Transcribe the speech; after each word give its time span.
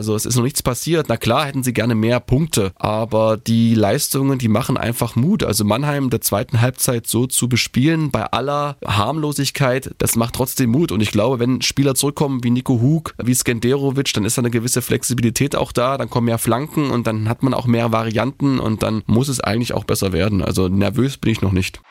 Also 0.00 0.14
es 0.14 0.24
ist 0.24 0.36
noch 0.36 0.44
nichts 0.44 0.62
passiert. 0.62 1.10
Na 1.10 1.18
klar 1.18 1.44
hätten 1.44 1.62
sie 1.62 1.74
gerne 1.74 1.94
mehr 1.94 2.20
Punkte, 2.20 2.72
aber 2.76 3.36
die 3.36 3.74
Leistungen, 3.74 4.38
die 4.38 4.48
machen 4.48 4.78
einfach 4.78 5.14
Mut. 5.14 5.44
Also 5.44 5.62
Mannheim 5.62 6.08
der 6.08 6.22
zweiten 6.22 6.62
Halbzeit 6.62 7.06
so 7.06 7.26
zu 7.26 7.50
bespielen, 7.50 8.10
bei 8.10 8.24
aller 8.24 8.78
Harmlosigkeit, 8.82 9.94
das 9.98 10.16
macht 10.16 10.36
trotzdem 10.36 10.70
Mut. 10.70 10.90
Und 10.90 11.02
ich 11.02 11.10
glaube, 11.10 11.38
wenn 11.38 11.60
Spieler 11.60 11.94
zurückkommen 11.94 12.42
wie 12.42 12.48
Nico 12.48 12.80
Hug, 12.80 13.12
wie 13.22 13.34
Skenderovic, 13.34 14.14
dann 14.14 14.24
ist 14.24 14.38
da 14.38 14.40
eine 14.40 14.50
gewisse 14.50 14.80
Flexibilität 14.80 15.54
auch 15.54 15.70
da, 15.70 15.98
dann 15.98 16.08
kommen 16.08 16.24
mehr 16.24 16.38
Flanken 16.38 16.90
und 16.90 17.06
dann 17.06 17.28
hat 17.28 17.42
man 17.42 17.52
auch 17.52 17.66
mehr 17.66 17.92
Varianten 17.92 18.58
und 18.58 18.82
dann 18.82 19.02
muss 19.04 19.28
es 19.28 19.40
eigentlich 19.40 19.74
auch 19.74 19.84
besser 19.84 20.14
werden. 20.14 20.42
Also 20.42 20.68
nervös 20.68 21.18
bin 21.18 21.30
ich 21.30 21.42
noch 21.42 21.52
nicht. 21.52 21.82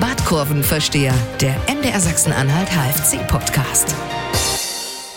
Badkurvenversteher, 0.00 1.12
der 1.42 1.56
MDR 1.68 2.00
Sachsen-Anhalt 2.00 2.70
HFC-Podcast. 2.70 3.94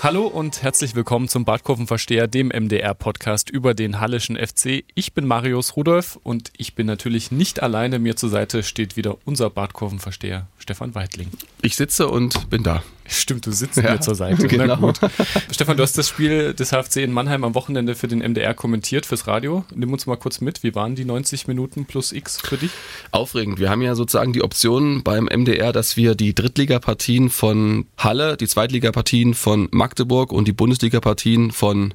Hallo 0.04 0.26
und 0.26 0.64
herzlich 0.64 0.96
willkommen 0.96 1.28
zum 1.28 1.46
Badkurvenversteher, 1.46 2.26
dem 2.26 2.48
MDR-Podcast 2.48 3.52
über 3.52 3.76
den 3.76 4.00
Hallischen 4.00 4.36
FC. 4.36 4.84
Ich 4.96 5.14
bin 5.14 5.28
Marius 5.28 5.76
Rudolf 5.76 6.18
und 6.24 6.52
ich 6.58 6.74
bin 6.74 6.88
natürlich 6.88 7.30
nicht 7.30 7.62
alleine. 7.62 8.00
Mir 8.00 8.16
zur 8.16 8.30
Seite 8.30 8.64
steht 8.64 8.98
wieder 8.98 9.20
unser 9.26 9.52
Badkurvenversteher, 9.52 10.48
Stefan 10.58 10.96
Weidling. 10.96 11.28
Ich 11.62 11.76
sitze 11.76 12.08
und 12.08 12.50
bin 12.50 12.64
da. 12.64 12.82
Stimmt, 13.12 13.46
du 13.46 13.52
sitzt 13.52 13.76
ja, 13.76 13.92
mir 13.92 14.00
zur 14.00 14.16
Seite. 14.16 14.48
Genau. 14.48 14.78
gut. 14.78 15.00
Stefan, 15.52 15.76
du 15.76 15.84
hast 15.84 15.98
das 15.98 16.08
Spiel 16.08 16.54
des 16.54 16.72
HFC 16.72 16.98
in 16.98 17.12
Mannheim 17.12 17.44
am 17.44 17.56
Wochenende 17.56 17.94
für 17.94 18.08
den 18.08 18.20
MDR 18.20 18.54
kommentiert, 18.54 19.06
fürs 19.06 19.28
Radio. 19.28 19.66
Nimm 19.76 19.92
uns 19.92 20.06
mal 20.06 20.16
kurz 20.16 20.40
mit. 20.40 20.64
Wie 20.64 20.74
waren 20.76 20.96
die 20.96 21.04
90 21.04 21.46
Minuten 21.48 21.86
plus 21.86 22.14
X 22.14 22.40
für 22.40 22.56
dich? 22.56 22.72
Aufregend. 23.12 23.60
Wir 23.60 23.70
haben 23.70 23.82
ja 23.82 23.96
sozusagen 23.96 24.32
die 24.32 24.42
Option 24.42 25.04
beim 25.04 25.26
MDR, 25.26 25.74
dass 25.74 25.98
wir 25.98 26.16
die 26.16 26.34
Drittligapartien 26.34 27.30
von 27.30 27.86
Halle, 27.98 28.38
die 28.38 28.48
Zweitligapartien 28.48 29.34
von 29.34 29.68
Magdeburg 29.72 30.32
und 30.32 30.48
die 30.48 30.54
Bundesligapartien 30.54 31.52
von 31.52 31.94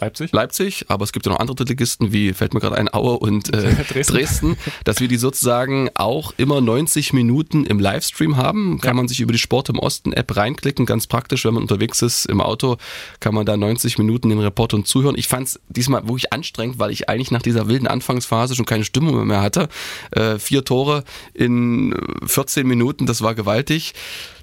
Leipzig? 0.00 0.32
Leipzig, 0.32 0.86
aber 0.88 1.04
es 1.04 1.12
gibt 1.12 1.26
ja 1.26 1.32
noch 1.32 1.40
andere 1.40 1.54
Drittligisten, 1.56 2.12
wie 2.12 2.32
fällt 2.32 2.54
mir 2.54 2.60
gerade 2.60 2.76
ein, 2.76 2.92
Aue 2.92 3.18
und 3.18 3.54
äh, 3.54 3.74
Dresden. 3.88 4.12
Dresden. 4.14 4.56
dass 4.84 5.00
wir 5.00 5.08
die 5.08 5.16
sozusagen 5.16 5.90
auch 5.94 6.32
immer 6.36 6.60
90 6.60 7.12
Minuten 7.12 7.64
im 7.64 7.78
Livestream 7.78 8.36
haben. 8.36 8.80
Kann 8.80 8.90
ja. 8.90 8.94
man 8.94 9.08
sich 9.08 9.20
über 9.20 9.32
die 9.32 9.38
Sport 9.38 9.68
im 9.68 9.78
Osten 9.78 10.12
App 10.12 10.36
reinklicken, 10.36 10.86
ganz 10.86 11.06
praktisch, 11.06 11.44
wenn 11.44 11.54
man 11.54 11.62
unterwegs 11.62 12.02
ist 12.02 12.26
im 12.26 12.40
Auto, 12.40 12.76
kann 13.20 13.34
man 13.34 13.46
da 13.46 13.56
90 13.56 13.98
Minuten 13.98 14.28
den 14.28 14.40
Reportern 14.40 14.84
zuhören. 14.84 15.16
Ich 15.16 15.28
fand 15.28 15.48
es 15.48 15.60
diesmal 15.68 16.02
wirklich 16.02 16.32
anstrengend, 16.32 16.78
weil 16.78 16.90
ich 16.90 17.08
eigentlich 17.08 17.30
nach 17.30 17.42
dieser 17.42 17.68
wilden 17.68 17.86
Anfangsphase 17.86 18.54
schon 18.54 18.66
keine 18.66 18.84
Stimmung 18.84 19.26
mehr 19.26 19.42
hatte. 19.42 19.68
Äh, 20.10 20.38
vier 20.38 20.64
Tore 20.64 21.04
in 21.34 21.94
14 22.26 22.66
Minuten, 22.66 23.06
das 23.06 23.22
war 23.22 23.34
gewaltig 23.34 23.94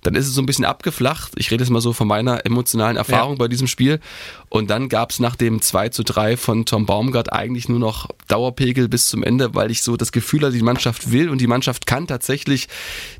dann 0.01 0.15
ist 0.15 0.27
es 0.27 0.33
so 0.33 0.41
ein 0.41 0.45
bisschen 0.45 0.65
abgeflacht. 0.65 1.33
Ich 1.37 1.51
rede 1.51 1.63
jetzt 1.63 1.71
mal 1.71 1.81
so 1.81 1.93
von 1.93 2.07
meiner 2.07 2.45
emotionalen 2.45 2.97
Erfahrung 2.97 3.33
ja. 3.33 3.37
bei 3.37 3.47
diesem 3.47 3.67
Spiel. 3.67 3.99
Und 4.49 4.69
dann 4.69 4.89
gab 4.89 5.11
es 5.11 5.19
nach 5.19 5.35
dem 5.35 5.61
2 5.61 5.89
zu 5.89 6.03
3 6.03 6.37
von 6.37 6.65
Tom 6.65 6.85
Baumgart 6.85 7.31
eigentlich 7.31 7.69
nur 7.69 7.79
noch 7.79 8.09
Dauerpegel 8.27 8.87
bis 8.89 9.07
zum 9.07 9.23
Ende, 9.23 9.55
weil 9.55 9.71
ich 9.71 9.81
so 9.81 9.95
das 9.97 10.11
Gefühl 10.11 10.41
hatte, 10.41 10.53
die 10.53 10.63
Mannschaft 10.63 11.11
will 11.11 11.29
und 11.29 11.39
die 11.39 11.47
Mannschaft 11.47 11.85
kann 11.85 12.07
tatsächlich 12.07 12.67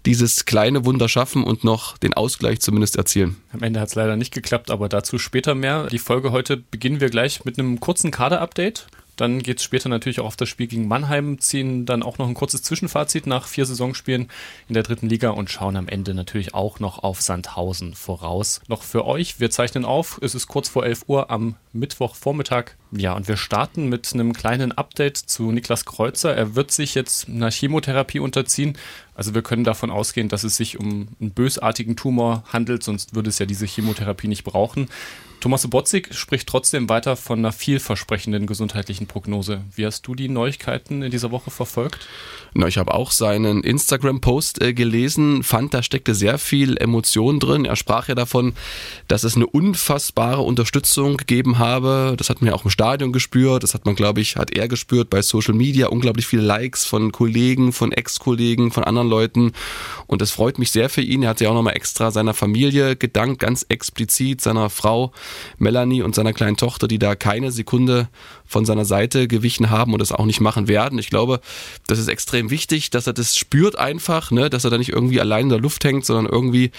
dieses 0.06 0.46
kleine 0.46 0.86
Wunder 0.86 1.08
schaffen 1.08 1.44
und 1.44 1.64
noch 1.64 1.98
den 1.98 2.14
Ausgleich 2.14 2.60
zumindest 2.60 2.98
erzielen. 2.98 3.38
Am 3.54 3.64
Ende 3.64 3.80
hat 3.80 3.90
es 3.90 3.96
leider 3.96 4.18
nicht 4.18 4.34
geklappt, 4.34 4.72
aber 4.72 4.90
dazu 4.90 5.20
später 5.20 5.56
mehr. 5.56 5.88
Die 5.88 6.00
Folge 6.00 6.32
heute 6.32 6.58
beginnen 6.58 7.00
wir 7.00 7.10
gleich 7.10 7.46
mit 7.46 7.60
einem 7.60 7.80
kurzen 7.80 8.12
Kader-Update. 8.12 8.88
Dann 9.22 9.44
geht 9.44 9.60
es 9.60 9.64
später 9.64 9.88
natürlich 9.88 10.20
auch 10.20 10.26
auf 10.26 10.36
das 10.36 10.50
Spiel 10.50 10.66
gegen 10.66 10.88
Mannheim, 10.88 11.38
ziehen 11.38 11.86
dann 11.86 12.02
auch 12.02 12.18
noch 12.18 12.28
ein 12.28 12.34
kurzes 12.34 12.64
Zwischenfazit 12.64 13.28
nach 13.28 13.46
vier 13.46 13.68
Saisonspielen 13.68 14.32
in 14.68 14.74
der 14.74 14.82
dritten 14.82 15.08
Liga 15.08 15.30
und 15.30 15.52
schauen 15.52 15.76
am 15.76 15.88
Ende 15.88 16.16
natürlich 16.16 16.56
auch 16.56 16.80
noch 16.80 17.04
auf 17.04 17.22
Sandhausen 17.22 17.94
voraus. 17.94 18.62
Noch 18.68 18.82
für 18.82 19.06
euch, 19.06 19.40
wir 19.40 19.52
zeichnen 19.52 19.86
auf, 19.86 20.20
es 20.24 20.34
ist 20.34 20.48
kurz 20.48 20.70
vor 20.70 20.88
11 20.88 21.04
Uhr 21.06 21.30
am 21.30 21.54
Mittwochvormittag. 21.72 22.72
Ja, 22.94 23.14
und 23.14 23.28
wir 23.28 23.38
starten 23.38 23.90
mit 23.90 24.12
einem 24.12 24.34
kleinen 24.34 24.72
Update 24.72 25.18
zu 25.18 25.52
Niklas 25.52 25.86
Kreuzer. 25.86 26.36
Er 26.36 26.56
wird 26.56 26.72
sich 26.72 26.96
jetzt 26.96 27.30
einer 27.30 27.52
Chemotherapie 27.52 28.20
unterziehen. 28.20 28.76
Also 29.14 29.36
wir 29.36 29.44
können 29.44 29.64
davon 29.64 29.92
ausgehen, 29.92 30.30
dass 30.30 30.44
es 30.44 30.58
sich 30.58 30.80
um 30.80 31.10
einen 31.20 31.30
bösartigen 31.30 31.96
Tumor 31.96 32.44
handelt, 32.52 32.82
sonst 32.82 33.14
würde 33.14 33.30
es 33.30 33.38
ja 33.38 33.46
diese 33.46 33.68
Chemotherapie 33.68 34.28
nicht 34.28 34.46
brauchen. 34.46 34.90
Thomas 35.42 35.64
Sobotzig 35.64 36.10
spricht 36.14 36.48
trotzdem 36.48 36.88
weiter 36.88 37.16
von 37.16 37.40
einer 37.40 37.52
vielversprechenden 37.52 38.46
gesundheitlichen 38.46 39.08
Prognose. 39.08 39.62
Wie 39.76 39.88
hast 39.88 40.06
du 40.06 40.14
die 40.14 40.30
Neuigkeiten 40.30 41.02
in 41.02 41.10
dieser 41.10 41.32
Woche 41.32 41.50
verfolgt? 41.50 42.08
Na, 42.54 42.68
ich 42.68 42.78
habe 42.78 42.94
auch 42.94 43.10
seinen 43.10 43.64
Instagram-Post 43.64 44.62
äh, 44.62 44.74
gelesen, 44.74 45.42
fand, 45.42 45.74
da 45.74 45.82
steckte 45.82 46.14
sehr 46.14 46.38
viel 46.38 46.78
Emotion 46.78 47.40
drin. 47.40 47.66
Er 47.66 47.76
sprach 47.76 48.08
ja 48.08 48.14
davon, 48.14 48.54
dass 49.08 49.24
es 49.24 49.36
eine 49.36 49.48
unfassbare 49.48 50.42
Unterstützung 50.42 51.18
gegeben 51.18 51.58
habe. 51.58 52.14
Das 52.18 52.30
hat 52.30 52.42
man 52.42 52.50
ja 52.50 52.54
auch 52.54 52.66
im 52.66 52.70
Stadion 52.70 53.12
gespürt. 53.12 53.64
Das 53.64 53.74
hat 53.74 53.86
man, 53.86 53.96
glaube 53.96 54.22
ich, 54.22 54.36
hat 54.36 54.52
er 54.52 54.68
gespürt 54.68 55.10
bei 55.10 55.24
Social 55.24 55.56
Media. 55.56 55.88
Unglaublich 55.88 56.28
viele 56.28 56.44
Likes 56.44 56.86
von 56.86 57.12
Kollegen, 57.12 57.74
von 57.74 57.92
Ex-Kollegen, 57.92 58.72
von 58.72 58.84
anderen 58.84 59.10
Leuten. 59.10 59.54
Und 60.06 60.22
das 60.22 60.30
freut 60.30 60.60
mich 60.60 60.70
sehr 60.70 60.90
für 60.90 61.02
ihn. 61.02 61.24
Er 61.24 61.30
hat 61.30 61.42
ja 61.42 61.50
auch 61.50 61.56
nochmal 61.56 61.78
extra 61.78 62.12
seiner 62.12 62.36
Familie 62.36 62.96
gedankt, 62.96 63.40
ganz 63.40 63.66
explizit 63.70 64.42
seiner 64.42 64.70
Frau 64.70 65.14
Melanie 65.58 66.02
und 66.02 66.16
seiner 66.16 66.34
kleinen 66.34 66.58
Tochter, 66.58 66.88
die 66.88 67.00
da 67.00 67.16
keine 67.16 67.52
Sekunde 67.52 68.10
von 68.46 68.66
seiner 68.66 68.86
Seite 68.86 69.28
gewichen 69.28 69.70
haben 69.70 69.94
und 69.94 70.00
das 70.00 70.12
auch 70.12 70.26
nicht 70.26 70.42
machen 70.42 70.68
werden. 70.68 71.00
Ich 71.00 71.10
glaube, 71.10 71.40
das 71.88 72.00
ist 72.00 72.08
extrem 72.08 72.50
wichtig, 72.50 72.90
dass 72.90 73.08
er 73.08 73.14
das 73.14 73.38
spürt 73.38 73.78
einfach, 73.78 74.32
ne, 74.32 74.50
dass 74.50 74.64
er 74.64 74.70
da 74.70 74.78
nicht 74.78 74.90
irgendwie 74.90 75.22
allein 75.22 75.44
in 75.44 75.50
der 75.50 75.60
Luft 75.60 75.84
hängt, 75.84 76.06
sondern 76.06 76.26
irgendwie 76.32 76.72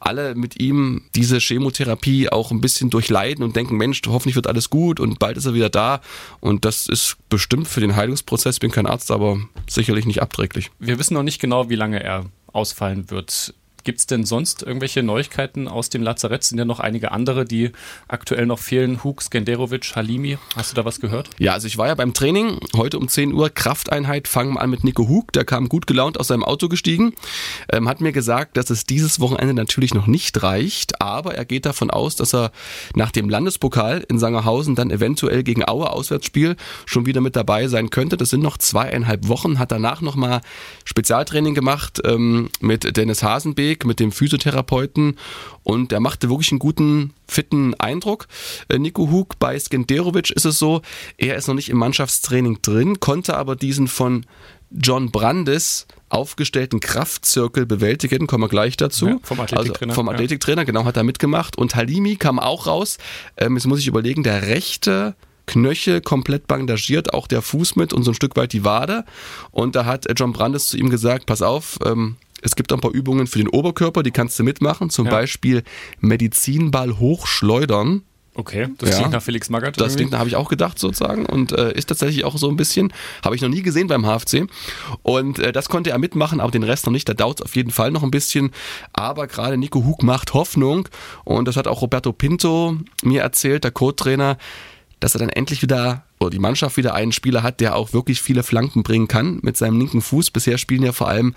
alle 0.00 0.34
mit 0.34 0.60
ihm 0.60 1.02
diese 1.14 1.38
Chemotherapie 1.38 2.28
auch 2.28 2.50
ein 2.50 2.60
bisschen 2.60 2.90
durchleiden 2.90 3.44
und 3.44 3.56
denken, 3.56 3.76
Mensch, 3.76 4.02
hoffentlich 4.06 4.36
wird 4.36 4.46
alles 4.46 4.70
gut 4.70 5.00
und 5.00 5.18
bald 5.18 5.36
ist 5.36 5.46
er 5.46 5.54
wieder 5.54 5.70
da. 5.70 6.00
Und 6.40 6.64
das 6.64 6.86
ist 6.86 7.16
bestimmt 7.28 7.68
für 7.68 7.80
den 7.80 7.96
Heilungsprozess, 7.96 8.58
bin 8.58 8.70
kein 8.70 8.86
Arzt, 8.86 9.10
aber 9.10 9.38
sicherlich 9.68 10.06
nicht 10.06 10.22
abträglich. 10.22 10.70
Wir 10.78 10.98
wissen 10.98 11.14
noch 11.14 11.22
nicht 11.22 11.40
genau, 11.40 11.70
wie 11.70 11.76
lange 11.76 12.02
er 12.02 12.26
ausfallen 12.52 13.10
wird. 13.10 13.54
Gibt 13.84 13.98
es 13.98 14.06
denn 14.06 14.24
sonst 14.24 14.62
irgendwelche 14.62 15.02
Neuigkeiten 15.02 15.68
aus 15.68 15.90
dem 15.90 16.02
Lazarett? 16.02 16.42
Sind 16.42 16.56
ja 16.56 16.64
noch 16.64 16.80
einige 16.80 17.12
andere, 17.12 17.44
die 17.44 17.70
aktuell 18.08 18.46
noch 18.46 18.58
fehlen. 18.58 19.04
Hug, 19.04 19.20
Skenderovic, 19.20 19.94
Halimi. 19.94 20.38
Hast 20.56 20.72
du 20.72 20.74
da 20.74 20.86
was 20.86 21.00
gehört? 21.00 21.28
Ja, 21.38 21.52
also 21.52 21.66
ich 21.66 21.76
war 21.76 21.88
ja 21.88 21.94
beim 21.94 22.14
Training. 22.14 22.60
Heute 22.74 22.98
um 22.98 23.08
10 23.08 23.34
Uhr 23.34 23.50
Krafteinheit. 23.50 24.26
Fangen 24.26 24.54
wir 24.54 24.62
an 24.62 24.70
mit 24.70 24.84
Nico 24.84 25.06
Hug. 25.06 25.32
Der 25.34 25.44
kam 25.44 25.68
gut 25.68 25.86
gelaunt 25.86 26.18
aus 26.18 26.28
seinem 26.28 26.44
Auto 26.44 26.68
gestiegen. 26.70 27.12
Ähm, 27.70 27.86
hat 27.86 28.00
mir 28.00 28.12
gesagt, 28.12 28.56
dass 28.56 28.70
es 28.70 28.86
dieses 28.86 29.20
Wochenende 29.20 29.52
natürlich 29.52 29.92
noch 29.92 30.06
nicht 30.06 30.42
reicht. 30.42 31.02
Aber 31.02 31.34
er 31.34 31.44
geht 31.44 31.66
davon 31.66 31.90
aus, 31.90 32.16
dass 32.16 32.34
er 32.34 32.52
nach 32.94 33.10
dem 33.10 33.28
Landespokal 33.28 34.02
in 34.08 34.18
Sangerhausen 34.18 34.76
dann 34.76 34.90
eventuell 34.90 35.42
gegen 35.42 35.62
Aue 35.68 35.90
Auswärtsspiel 35.90 36.56
schon 36.86 37.04
wieder 37.04 37.20
mit 37.20 37.36
dabei 37.36 37.68
sein 37.68 37.90
könnte. 37.90 38.16
Das 38.16 38.30
sind 38.30 38.42
noch 38.42 38.56
zweieinhalb 38.56 39.28
Wochen. 39.28 39.58
Hat 39.58 39.72
danach 39.72 40.00
nochmal 40.00 40.40
Spezialtraining 40.86 41.52
gemacht 41.52 42.00
ähm, 42.06 42.48
mit 42.60 42.96
Dennis 42.96 43.22
Hasenbeek 43.22 43.73
Weg 43.74 43.84
mit 43.84 43.98
dem 43.98 44.12
Physiotherapeuten 44.12 45.16
und 45.64 45.90
der 45.90 45.98
machte 45.98 46.30
wirklich 46.30 46.52
einen 46.52 46.60
guten, 46.60 47.12
fitten 47.26 47.74
Eindruck. 47.74 48.28
Äh, 48.68 48.78
Nico 48.78 49.10
Hug 49.10 49.38
bei 49.40 49.58
Skenderovic 49.58 50.30
ist 50.30 50.44
es 50.44 50.58
so, 50.58 50.82
er 51.18 51.34
ist 51.34 51.48
noch 51.48 51.54
nicht 51.54 51.70
im 51.70 51.78
Mannschaftstraining 51.78 52.60
drin, 52.62 53.00
konnte 53.00 53.36
aber 53.36 53.56
diesen 53.56 53.88
von 53.88 54.26
John 54.70 55.10
Brandes 55.10 55.86
aufgestellten 56.08 56.78
Kraftzirkel 56.78 57.66
bewältigen, 57.66 58.28
kommen 58.28 58.44
wir 58.44 58.48
gleich 58.48 58.76
dazu. 58.76 59.08
Ja, 59.08 59.18
vom 59.22 59.40
Athletiktrainer. 59.40 59.90
Also 59.90 60.00
vom 60.00 60.08
Athletiktrainer, 60.08 60.62
ja. 60.62 60.64
genau, 60.64 60.84
hat 60.84 60.96
er 60.96 61.02
mitgemacht. 61.02 61.58
Und 61.58 61.74
Halimi 61.74 62.16
kam 62.16 62.38
auch 62.38 62.68
raus. 62.68 62.98
Ähm, 63.36 63.56
jetzt 63.56 63.66
muss 63.66 63.80
ich 63.80 63.88
überlegen, 63.88 64.22
der 64.22 64.46
rechte 64.46 65.16
Knöchel 65.46 66.00
komplett 66.00 66.46
bandagiert, 66.46 67.12
auch 67.12 67.26
der 67.26 67.42
Fuß 67.42 67.74
mit 67.76 67.92
und 67.92 68.04
so 68.04 68.12
ein 68.12 68.14
Stück 68.14 68.36
weit 68.36 68.52
die 68.52 68.64
Wade. 68.64 69.04
Und 69.50 69.74
da 69.74 69.84
hat 69.84 70.06
John 70.16 70.32
Brandes 70.32 70.68
zu 70.68 70.76
ihm 70.76 70.88
gesagt, 70.88 71.26
pass 71.26 71.42
auf, 71.42 71.78
ähm, 71.84 72.16
es 72.44 72.56
gibt 72.56 72.72
ein 72.72 72.80
paar 72.80 72.92
Übungen 72.92 73.26
für 73.26 73.38
den 73.38 73.48
Oberkörper, 73.48 74.02
die 74.02 74.10
kannst 74.10 74.38
du 74.38 74.44
mitmachen. 74.44 74.90
Zum 74.90 75.06
ja. 75.06 75.12
Beispiel 75.12 75.62
Medizinball 76.00 76.98
hochschleudern. 76.98 78.02
Okay, 78.36 78.68
das 78.78 78.90
ja, 78.90 78.96
klingt 78.96 79.12
nach 79.12 79.22
Felix 79.22 79.48
Magath. 79.48 79.80
Das 79.80 79.94
klingt, 79.94 80.12
habe 80.12 80.28
ich 80.28 80.36
auch 80.36 80.48
gedacht 80.48 80.78
sozusagen 80.78 81.24
und 81.24 81.52
äh, 81.52 81.72
ist 81.72 81.86
tatsächlich 81.86 82.24
auch 82.24 82.36
so 82.36 82.48
ein 82.48 82.56
bisschen, 82.56 82.92
habe 83.24 83.36
ich 83.36 83.42
noch 83.42 83.48
nie 83.48 83.62
gesehen 83.62 83.86
beim 83.86 84.04
HFC 84.04 84.48
und 85.02 85.38
äh, 85.38 85.52
das 85.52 85.68
konnte 85.68 85.90
er 85.90 85.98
mitmachen, 85.98 86.40
aber 86.40 86.50
den 86.50 86.64
Rest 86.64 86.84
noch 86.84 86.92
nicht, 86.92 87.08
da 87.08 87.14
dauert 87.14 87.40
es 87.40 87.46
auf 87.46 87.54
jeden 87.54 87.70
Fall 87.70 87.92
noch 87.92 88.02
ein 88.02 88.10
bisschen, 88.10 88.50
aber 88.92 89.28
gerade 89.28 89.56
Nico 89.56 89.84
Hug 89.84 90.02
macht 90.02 90.34
Hoffnung 90.34 90.88
und 91.22 91.46
das 91.46 91.56
hat 91.56 91.68
auch 91.68 91.80
Roberto 91.80 92.12
Pinto 92.12 92.76
mir 93.04 93.22
erzählt, 93.22 93.62
der 93.62 93.70
Co-Trainer, 93.70 94.36
dass 94.98 95.14
er 95.14 95.20
dann 95.20 95.28
endlich 95.28 95.62
wieder 95.62 96.03
oder 96.20 96.30
die 96.30 96.38
Mannschaft 96.38 96.76
wieder 96.76 96.94
einen 96.94 97.12
Spieler 97.12 97.42
hat, 97.42 97.60
der 97.60 97.76
auch 97.76 97.92
wirklich 97.92 98.22
viele 98.22 98.42
Flanken 98.42 98.82
bringen 98.82 99.08
kann 99.08 99.40
mit 99.42 99.56
seinem 99.56 99.78
linken 99.78 100.00
Fuß. 100.00 100.30
Bisher 100.30 100.58
spielen 100.58 100.82
ja 100.82 100.92
vor 100.92 101.08
allem 101.08 101.34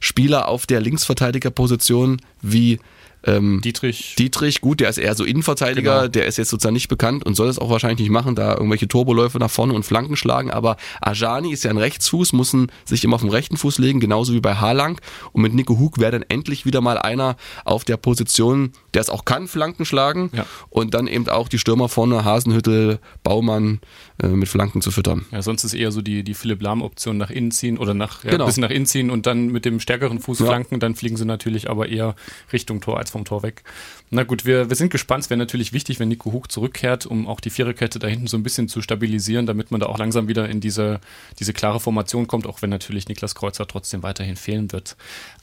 Spieler 0.00 0.48
auf 0.48 0.66
der 0.66 0.80
Linksverteidigerposition 0.80 2.20
wie 2.40 2.78
Ähm, 3.24 3.60
Dietrich. 3.62 4.14
Dietrich, 4.18 4.60
gut, 4.60 4.80
der 4.80 4.88
ist 4.88 4.98
eher 4.98 5.14
so 5.14 5.24
Innenverteidiger, 5.24 5.96
Genau. 6.00 6.08
der 6.08 6.26
ist 6.26 6.38
jetzt 6.38 6.48
sozusagen 6.50 6.72
nicht 6.74 6.88
bekannt 6.88 7.26
und 7.26 7.34
soll 7.34 7.48
es 7.48 7.58
auch 7.58 7.68
wahrscheinlich 7.70 8.00
nicht 8.00 8.10
machen, 8.10 8.34
da 8.34 8.52
irgendwelche 8.54 8.88
Turboläufe 8.88 9.38
nach 9.38 9.50
vorne 9.50 9.74
und 9.74 9.82
Flanken 9.84 10.16
schlagen, 10.16 10.50
aber 10.50 10.76
Ajani 11.02 11.52
ist 11.52 11.64
ja 11.64 11.70
ein 11.70 11.76
Rechtsfuß, 11.78 12.32
muss 12.32 12.56
sich 12.86 13.04
immer 13.04 13.16
auf 13.16 13.20
den 13.20 13.30
rechten 13.30 13.56
Fuß 13.56 13.78
legen, 13.78 14.00
genauso 14.00 14.32
wie 14.32 14.40
bei 14.40 14.54
Haalang 14.54 15.00
und 15.32 15.42
mit 15.42 15.52
Nico 15.54 15.78
Hug 15.78 15.98
wäre 15.98 16.12
dann 16.12 16.22
endlich 16.28 16.64
wieder 16.64 16.80
mal 16.80 16.96
einer 16.98 17.36
auf 17.64 17.84
der 17.84 17.96
Position, 17.98 18.72
der 18.94 19.02
es 19.02 19.10
auch 19.10 19.24
kann, 19.24 19.48
Flanken 19.48 19.84
schlagen 19.84 20.30
Ja. 20.32 20.46
und 20.70 20.94
dann 20.94 21.06
eben 21.06 21.28
auch 21.28 21.48
die 21.48 21.58
Stürmer 21.58 21.88
vorne, 21.90 22.24
Hasenhüttel, 22.24 22.98
Baumann 23.22 23.80
äh, 24.22 24.28
mit 24.28 24.48
Flanken 24.48 24.80
zu 24.82 24.90
füttern. 24.90 25.26
Ja, 25.30 25.42
sonst 25.42 25.64
ist 25.64 25.74
eher 25.74 25.92
so 25.92 26.00
die, 26.02 26.22
die 26.24 26.34
Philipp 26.34 26.62
Lahm-Option 26.62 27.16
nach 27.18 27.30
innen 27.30 27.50
ziehen 27.50 27.78
oder 27.78 27.94
nach, 27.94 28.24
ja, 28.24 28.30
Genau. 28.30 28.44
ein 28.44 28.46
bisschen 28.48 28.62
nach 28.62 28.70
innen 28.70 28.86
ziehen 28.86 29.10
und 29.10 29.26
dann 29.26 29.48
mit 29.48 29.64
dem 29.64 29.78
stärkeren 29.80 30.18
Fuß 30.20 30.38
Ja. 30.40 30.46
flanken, 30.46 30.80
dann 30.80 30.94
fliegen 30.94 31.16
sie 31.16 31.24
natürlich 31.26 31.68
aber 31.70 31.88
eher 31.88 32.14
Richtung 32.52 32.80
Tor 32.80 32.98
als 32.98 33.09
vom 33.10 33.24
Tor 33.24 33.42
weg. 33.42 33.62
Na 34.10 34.22
gut, 34.24 34.44
wir, 34.44 34.68
wir 34.70 34.76
sind 34.76 34.90
gespannt. 34.90 35.24
Es 35.24 35.30
wäre 35.30 35.38
natürlich 35.38 35.72
wichtig, 35.72 36.00
wenn 36.00 36.08
Nico 36.08 36.32
Hug 36.32 36.50
zurückkehrt, 36.50 37.06
um 37.06 37.26
auch 37.28 37.40
die 37.40 37.50
Viererkette 37.50 37.98
da 37.98 38.06
hinten 38.06 38.26
so 38.26 38.36
ein 38.36 38.42
bisschen 38.42 38.68
zu 38.68 38.80
stabilisieren, 38.82 39.46
damit 39.46 39.70
man 39.70 39.80
da 39.80 39.86
auch 39.86 39.98
langsam 39.98 40.26
wieder 40.28 40.48
in 40.48 40.60
diese, 40.60 41.00
diese 41.38 41.52
klare 41.52 41.80
Formation 41.80 42.26
kommt, 42.26 42.46
auch 42.46 42.62
wenn 42.62 42.70
natürlich 42.70 43.08
Niklas 43.08 43.34
Kreuzer 43.34 43.66
trotzdem 43.66 44.02
weiterhin 44.02 44.36
fehlen 44.36 44.72
wird. 44.72 44.96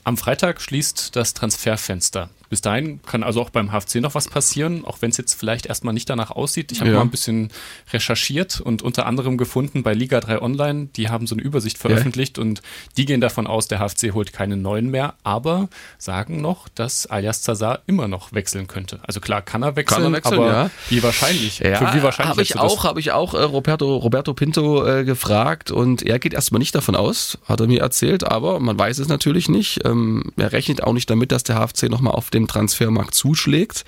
Am 0.04 0.16
Freitag 0.16 0.60
schließt 0.60 1.14
das 1.16 1.34
Transferfenster. 1.34 2.30
Bis 2.50 2.62
dahin 2.62 3.02
kann 3.02 3.22
also 3.22 3.42
auch 3.42 3.50
beim 3.50 3.70
HFC 3.72 3.96
noch 3.96 4.14
was 4.14 4.26
passieren, 4.28 4.86
auch 4.86 5.02
wenn 5.02 5.10
es 5.10 5.18
jetzt 5.18 5.34
vielleicht 5.34 5.66
erstmal 5.66 5.92
nicht 5.92 6.08
danach 6.08 6.30
aussieht. 6.30 6.72
Ich 6.72 6.80
habe 6.80 6.90
Ja. 6.90 6.96
mal 6.96 7.02
ein 7.02 7.10
bisschen 7.10 7.50
recherchiert 7.92 8.60
und 8.60 8.80
unter 8.80 9.04
anderem 9.04 9.36
gefunden 9.36 9.82
bei 9.82 9.92
Liga 9.92 10.20
3 10.20 10.40
Online, 10.40 10.88
die 10.96 11.10
haben 11.10 11.26
so 11.26 11.34
eine 11.34 11.42
Übersicht 11.42 11.76
veröffentlicht 11.76 12.38
und 12.38 12.62
die 12.96 13.04
gehen 13.04 13.20
davon 13.20 13.46
aus, 13.46 13.68
der 13.68 13.80
HFC 13.80 14.14
holt 14.14 14.32
keinen 14.32 14.62
neuen 14.62 14.90
mehr, 14.90 15.14
aber 15.24 15.68
sagen 15.98 16.40
noch, 16.40 16.68
dass 16.70 17.06
Alias 17.06 17.42
Zazar 17.42 17.57
immer 17.86 18.08
noch 18.08 18.32
wechseln 18.32 18.66
könnte. 18.66 19.00
Also 19.02 19.20
klar, 19.20 19.42
kann 19.42 19.62
er 19.62 19.76
wechseln, 19.76 20.02
Kann 20.02 20.12
er 20.12 20.16
wechseln, 20.16 20.38
aber 20.40 20.46
ja. 20.50 20.70
wie 20.88 21.02
wahrscheinlich? 21.02 21.58
Ja, 21.58 21.76
Für 21.76 21.98
wie 21.98 22.02
wahrscheinlich 22.02 22.30
habe 22.30 22.42
ich 22.42 22.56
auch, 22.58 22.84
habe 22.84 23.00
ich 23.00 23.12
auch 23.12 23.34
äh, 23.34 23.42
Roberto, 23.42 23.96
Roberto 23.96 24.34
Pinto 24.34 24.86
äh, 24.86 25.04
gefragt 25.04 25.70
und 25.70 26.02
er 26.02 26.18
geht 26.18 26.34
erstmal 26.34 26.58
nicht 26.58 26.74
davon 26.74 26.94
aus, 26.94 27.38
hat 27.44 27.60
er 27.60 27.66
mir 27.66 27.80
erzählt, 27.80 28.24
aber 28.24 28.60
man 28.60 28.78
weiß 28.78 28.98
es 28.98 29.08
natürlich 29.08 29.48
nicht. 29.48 29.84
Ähm, 29.84 30.32
er 30.36 30.52
rechnet 30.52 30.82
auch 30.82 30.92
nicht 30.92 31.08
damit, 31.10 31.32
dass 31.32 31.42
der 31.42 31.56
HFC 31.56 31.84
nochmal 31.88 32.14
auf 32.14 32.30
dem 32.30 32.46
Transfermarkt 32.46 33.14
zuschlägt. 33.14 33.84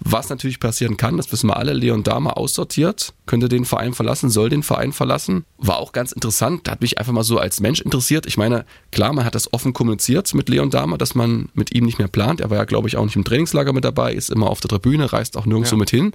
Was 0.00 0.30
natürlich 0.30 0.60
passieren 0.60 0.96
kann, 0.96 1.16
das 1.16 1.30
wissen 1.30 1.48
wir 1.48 1.56
alle, 1.56 1.74
Leon 1.74 2.02
Dahmer 2.02 2.38
aussortiert, 2.38 3.12
könnte 3.26 3.48
den 3.48 3.64
Verein 3.64 3.92
verlassen, 3.92 4.30
soll 4.30 4.48
den 4.48 4.62
Verein 4.62 4.92
verlassen. 4.92 5.44
War 5.58 5.78
auch 5.78 5.92
ganz 5.92 6.12
interessant, 6.12 6.70
hat 6.70 6.80
mich 6.80 6.98
einfach 6.98 7.12
mal 7.12 7.22
so 7.22 7.38
als 7.38 7.60
Mensch 7.60 7.80
interessiert. 7.80 8.26
Ich 8.26 8.38
meine, 8.38 8.64
klar, 8.92 9.12
man 9.12 9.24
hat 9.24 9.34
das 9.34 9.52
offen 9.52 9.72
kommuniziert 9.72 10.32
mit 10.34 10.48
Leon 10.48 10.70
Dahmer, 10.70 10.96
dass 10.96 11.14
man 11.14 11.50
mit 11.54 11.74
ihm 11.74 11.84
nicht 11.84 11.98
mehr 11.98 12.08
plant. 12.08 12.40
Er 12.40 12.50
war 12.50 12.56
ja, 12.56 12.64
glaube 12.64 12.88
ich, 12.88 12.96
auch 12.96 13.04
nicht 13.10 13.16
im 13.16 13.24
Trainingslager 13.24 13.72
mit 13.72 13.84
dabei, 13.84 14.12
ist 14.14 14.30
immer 14.30 14.48
auf 14.48 14.60
der 14.60 14.68
Tribüne, 14.70 15.12
reist 15.12 15.36
auch 15.36 15.46
nirgendwo 15.46 15.74
Ja. 15.74 15.78
mit 15.80 15.90
hin. 15.90 16.12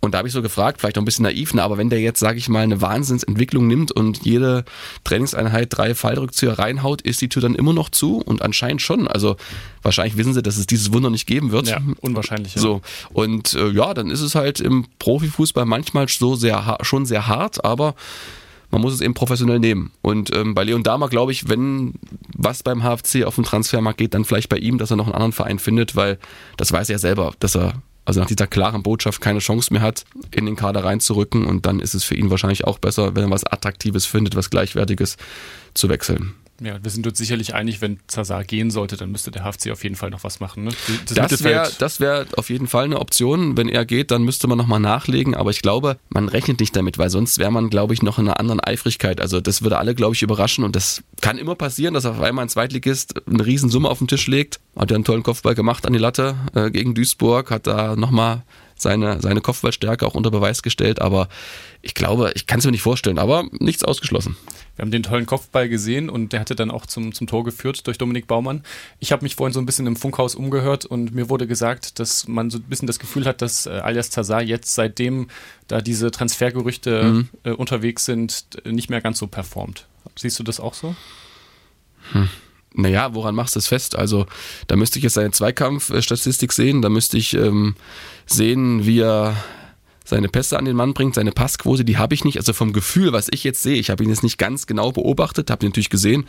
Und 0.00 0.12
da 0.12 0.18
habe 0.18 0.28
ich 0.28 0.34
so 0.34 0.42
gefragt, 0.42 0.80
vielleicht 0.80 0.98
auch 0.98 1.02
ein 1.02 1.06
bisschen 1.06 1.22
naiv, 1.22 1.54
ne, 1.54 1.62
aber 1.62 1.78
wenn 1.78 1.88
der 1.88 1.98
jetzt, 1.98 2.20
sage 2.20 2.36
ich 2.36 2.50
mal, 2.50 2.60
eine 2.60 2.82
Wahnsinnsentwicklung 2.82 3.66
nimmt 3.66 3.90
und 3.90 4.22
jede 4.26 4.66
Trainingseinheit 5.02 5.68
drei 5.70 5.94
Fallrückzieher 5.94 6.58
reinhaut, 6.58 7.00
ist 7.00 7.22
die 7.22 7.30
Tür 7.30 7.40
dann 7.40 7.54
immer 7.54 7.72
noch 7.72 7.88
zu? 7.88 8.18
Und 8.18 8.42
anscheinend 8.42 8.82
schon. 8.82 9.08
Also 9.08 9.36
wahrscheinlich 9.82 10.18
wissen 10.18 10.34
sie, 10.34 10.42
dass 10.42 10.58
es 10.58 10.66
dieses 10.66 10.92
Wunder 10.92 11.08
nicht 11.08 11.26
geben 11.26 11.52
wird. 11.52 11.68
Ja, 11.68 11.80
unwahrscheinlich. 12.02 12.54
Ja. 12.56 12.60
So. 12.60 12.82
Und 13.14 13.54
äh, 13.54 13.70
ja, 13.70 13.94
dann 13.94 14.10
ist 14.10 14.20
es 14.20 14.34
halt 14.34 14.60
im 14.60 14.84
Profifußball 14.98 15.64
manchmal 15.64 16.06
so 16.08 16.34
sehr 16.36 16.76
schon 16.82 17.06
sehr 17.06 17.26
hart, 17.26 17.64
aber 17.64 17.94
man 18.74 18.82
muss 18.82 18.92
es 18.92 19.00
eben 19.00 19.14
professionell 19.14 19.60
nehmen. 19.60 19.92
Und 20.02 20.34
ähm, 20.34 20.56
bei 20.56 20.64
Leon 20.64 20.82
Dahmer 20.82 21.08
glaube 21.08 21.30
ich, 21.30 21.48
wenn 21.48 21.94
was 22.36 22.64
beim 22.64 22.82
HFC 22.82 23.22
auf 23.24 23.36
dem 23.36 23.44
Transfermarkt 23.44 23.98
geht, 23.98 24.14
dann 24.14 24.24
vielleicht 24.24 24.48
bei 24.48 24.56
ihm, 24.56 24.78
dass 24.78 24.90
er 24.90 24.96
noch 24.96 25.06
einen 25.06 25.14
anderen 25.14 25.30
Verein 25.30 25.60
findet, 25.60 25.94
weil 25.94 26.18
das 26.56 26.72
weiß 26.72 26.90
er 26.90 26.98
selber, 26.98 27.34
dass 27.38 27.54
er 27.54 27.74
also 28.04 28.18
nach 28.18 28.26
dieser 28.26 28.48
klaren 28.48 28.82
Botschaft 28.82 29.20
keine 29.20 29.38
Chance 29.38 29.72
mehr 29.72 29.80
hat, 29.80 30.04
in 30.32 30.44
den 30.44 30.56
Kader 30.56 30.82
reinzurücken. 30.82 31.46
Und 31.46 31.66
dann 31.66 31.78
ist 31.78 31.94
es 31.94 32.02
für 32.02 32.16
ihn 32.16 32.30
wahrscheinlich 32.30 32.64
auch 32.64 32.78
besser, 32.80 33.14
wenn 33.14 33.22
er 33.22 33.30
was 33.30 33.44
Attraktives 33.44 34.06
findet, 34.06 34.34
was 34.34 34.50
Gleichwertiges, 34.50 35.18
zu 35.74 35.88
wechseln. 35.88 36.34
Ja, 36.64 36.82
wir 36.82 36.90
sind 36.90 37.06
uns 37.06 37.18
sicherlich 37.18 37.54
einig, 37.54 37.82
wenn 37.82 37.98
Zazar 38.06 38.42
gehen 38.42 38.70
sollte, 38.70 38.96
dann 38.96 39.10
müsste 39.12 39.30
der 39.30 39.44
HFC 39.44 39.70
auf 39.70 39.82
jeden 39.84 39.96
Fall 39.96 40.08
noch 40.08 40.24
was 40.24 40.40
machen. 40.40 40.64
Ne? 40.64 40.70
Das 41.14 41.44
wäre 41.44 41.70
das 41.78 42.00
wär 42.00 42.26
auf 42.36 42.48
jeden 42.48 42.66
Fall 42.66 42.86
eine 42.86 43.00
Option. 43.00 43.56
Wenn 43.56 43.68
er 43.68 43.84
geht, 43.84 44.10
dann 44.10 44.22
müsste 44.22 44.48
man 44.48 44.56
nochmal 44.56 44.80
nachlegen. 44.80 45.34
Aber 45.34 45.50
ich 45.50 45.60
glaube, 45.60 45.98
man 46.08 46.28
rechnet 46.28 46.60
nicht 46.60 46.74
damit, 46.74 46.96
weil 46.96 47.10
sonst 47.10 47.38
wäre 47.38 47.52
man, 47.52 47.68
glaube 47.68 47.92
ich, 47.92 48.02
noch 48.02 48.18
in 48.18 48.28
einer 48.28 48.40
anderen 48.40 48.60
Eifrigkeit. 48.60 49.20
Also 49.20 49.42
das 49.42 49.60
würde 49.60 49.78
alle, 49.78 49.94
glaube 49.94 50.14
ich, 50.14 50.22
überraschen. 50.22 50.64
Und 50.64 50.74
das 50.74 51.02
kann 51.20 51.36
immer 51.36 51.54
passieren, 51.54 51.92
dass 51.92 52.06
auf 52.06 52.20
einmal 52.20 52.46
ein 52.46 52.48
Zweitligist 52.48 53.14
eine 53.28 53.44
Riesensumme 53.44 53.90
auf 53.90 53.98
den 53.98 54.08
Tisch 54.08 54.26
legt. 54.26 54.58
Hat 54.74 54.90
ja 54.90 54.94
einen 54.94 55.04
tollen 55.04 55.22
Kopfball 55.22 55.54
gemacht 55.54 55.86
an 55.86 55.92
die 55.92 55.98
Latte 55.98 56.34
äh, 56.54 56.70
gegen 56.70 56.94
Duisburg, 56.94 57.50
hat 57.50 57.66
da 57.66 57.94
nochmal 57.94 58.42
seine, 58.76 59.20
seine 59.20 59.40
Kopfballstärke 59.40 60.06
auch 60.06 60.14
unter 60.14 60.30
Beweis 60.30 60.62
gestellt. 60.62 61.00
Aber 61.00 61.28
ich 61.82 61.94
glaube, 61.94 62.32
ich 62.34 62.46
kann 62.46 62.58
es 62.58 62.64
mir 62.64 62.70
nicht 62.72 62.82
vorstellen, 62.82 63.18
aber 63.18 63.44
nichts 63.60 63.84
ausgeschlossen. 63.84 64.36
Wir 64.76 64.82
haben 64.82 64.90
den 64.90 65.02
tollen 65.02 65.26
Kopfball 65.26 65.68
gesehen 65.68 66.08
und 66.10 66.32
der 66.32 66.40
hatte 66.40 66.56
dann 66.56 66.70
auch 66.70 66.86
zum, 66.86 67.12
zum 67.14 67.26
Tor 67.26 67.44
geführt 67.44 67.86
durch 67.86 67.96
Dominik 67.98 68.26
Baumann. 68.26 68.62
Ich 68.98 69.12
habe 69.12 69.22
mich 69.22 69.36
vorhin 69.36 69.52
so 69.52 69.60
ein 69.60 69.66
bisschen 69.66 69.86
im 69.86 69.94
Funkhaus 69.96 70.34
umgehört 70.34 70.84
und 70.84 71.14
mir 71.14 71.28
wurde 71.30 71.46
gesagt, 71.46 71.98
dass 72.00 72.26
man 72.26 72.50
so 72.50 72.58
ein 72.58 72.62
bisschen 72.62 72.86
das 72.86 72.98
Gefühl 72.98 73.24
hat, 73.26 73.40
dass 73.42 73.66
äh, 73.66 73.70
Alias 73.70 74.10
Tazar 74.10 74.42
jetzt, 74.42 74.74
seitdem 74.74 75.28
da 75.68 75.80
diese 75.80 76.10
Transfergerüchte 76.10 77.04
Mhm. 77.04 77.28
äh, 77.44 77.50
unterwegs 77.50 78.04
sind, 78.04 78.46
nicht 78.64 78.90
mehr 78.90 79.00
ganz 79.00 79.18
so 79.18 79.26
performt. 79.26 79.86
Siehst 80.16 80.38
du 80.38 80.42
das 80.42 80.60
auch 80.60 80.74
so? 80.74 80.94
Naja, 82.74 83.14
woran 83.14 83.34
machst 83.34 83.54
du 83.54 83.60
es 83.60 83.68
fest? 83.68 83.96
Also, 83.96 84.26
da 84.66 84.76
müsste 84.76 84.98
ich 84.98 85.04
jetzt 85.04 85.14
seine 85.14 85.30
Zweikampfstatistik 85.30 86.52
sehen, 86.52 86.82
da 86.82 86.88
müsste 86.88 87.16
ich 87.16 87.34
ähm, 87.34 87.76
sehen, 88.26 88.84
wie 88.84 89.00
er 89.00 89.36
seine 90.04 90.28
Pässe 90.28 90.58
an 90.58 90.66
den 90.66 90.76
Mann 90.76 90.92
bringt, 90.92 91.14
seine 91.14 91.32
Passquote, 91.32 91.84
die 91.84 91.96
habe 91.96 92.14
ich 92.14 92.24
nicht. 92.24 92.36
Also 92.36 92.52
vom 92.52 92.72
Gefühl, 92.72 93.12
was 93.12 93.28
ich 93.30 93.42
jetzt 93.42 93.62
sehe, 93.62 93.76
ich 93.76 93.90
habe 93.90 94.04
ihn 94.04 94.10
jetzt 94.10 94.22
nicht 94.22 94.38
ganz 94.38 94.66
genau 94.66 94.92
beobachtet, 94.92 95.50
habe 95.50 95.64
ihn 95.64 95.70
natürlich 95.70 95.88
gesehen, 95.88 96.26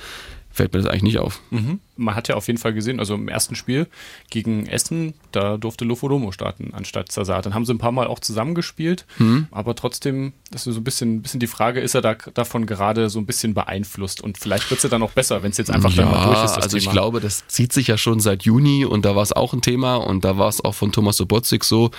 fällt 0.55 0.73
mir 0.73 0.79
das 0.79 0.89
eigentlich 0.89 1.03
nicht 1.03 1.19
auf. 1.19 1.41
Mhm. 1.51 1.79
Man 1.97 2.15
hat 2.15 2.27
ja 2.29 2.35
auf 2.35 2.47
jeden 2.47 2.57
Fall 2.59 2.73
gesehen, 2.73 2.99
also 2.99 3.13
im 3.13 3.27
ersten 3.27 3.55
Spiel 3.55 3.87
gegen 4.29 4.65
Essen, 4.67 5.13
da 5.31 5.57
durfte 5.57 5.83
Lofolomo 5.85 6.31
starten 6.31 6.71
anstatt 6.73 7.11
Zazar. 7.11 7.41
Dann 7.41 7.53
haben 7.53 7.65
sie 7.65 7.73
ein 7.73 7.77
paar 7.77 7.91
Mal 7.91 8.07
auch 8.07 8.19
zusammengespielt, 8.19 9.05
Mhm. 9.17 9.47
aber 9.51 9.75
trotzdem 9.75 10.33
ist 10.53 10.63
so 10.63 10.71
ein 10.71 10.83
bisschen, 10.83 11.21
bisschen 11.21 11.39
die 11.41 11.47
Frage, 11.47 11.81
ist 11.81 11.93
er 11.93 12.01
da 12.01 12.15
davon 12.33 12.65
gerade 12.65 13.09
so 13.09 13.19
ein 13.19 13.25
bisschen 13.25 13.53
beeinflusst 13.53 14.21
und 14.21 14.37
vielleicht 14.37 14.69
wird 14.69 14.77
es 14.79 14.83
ja 14.83 14.89
dann 14.89 15.03
auch 15.03 15.11
besser, 15.11 15.43
wenn 15.43 15.51
es 15.51 15.57
jetzt 15.57 15.71
einfach 15.71 15.93
dann 15.93 16.09
mal 16.09 16.25
durch 16.25 16.43
ist. 16.45 16.55
Das 16.55 16.63
also 16.63 16.77
ich 16.77 16.83
Thema. 16.83 16.93
glaube, 16.93 17.19
das 17.19 17.45
zieht 17.47 17.73
sich 17.73 17.87
ja 17.87 17.97
schon 17.97 18.19
seit 18.21 18.43
Juni 18.43 18.85
und 18.85 19.05
da 19.05 19.15
war 19.15 19.23
es 19.23 19.33
auch 19.33 19.53
ein 19.53 19.61
Thema 19.61 19.95
und 19.97 20.23
da 20.25 20.37
war 20.37 20.47
es 20.47 20.63
auch 20.63 20.73
von 20.75 20.91
Thomas 20.93 21.17
Sobotzig 21.17 21.63
so 21.65 21.91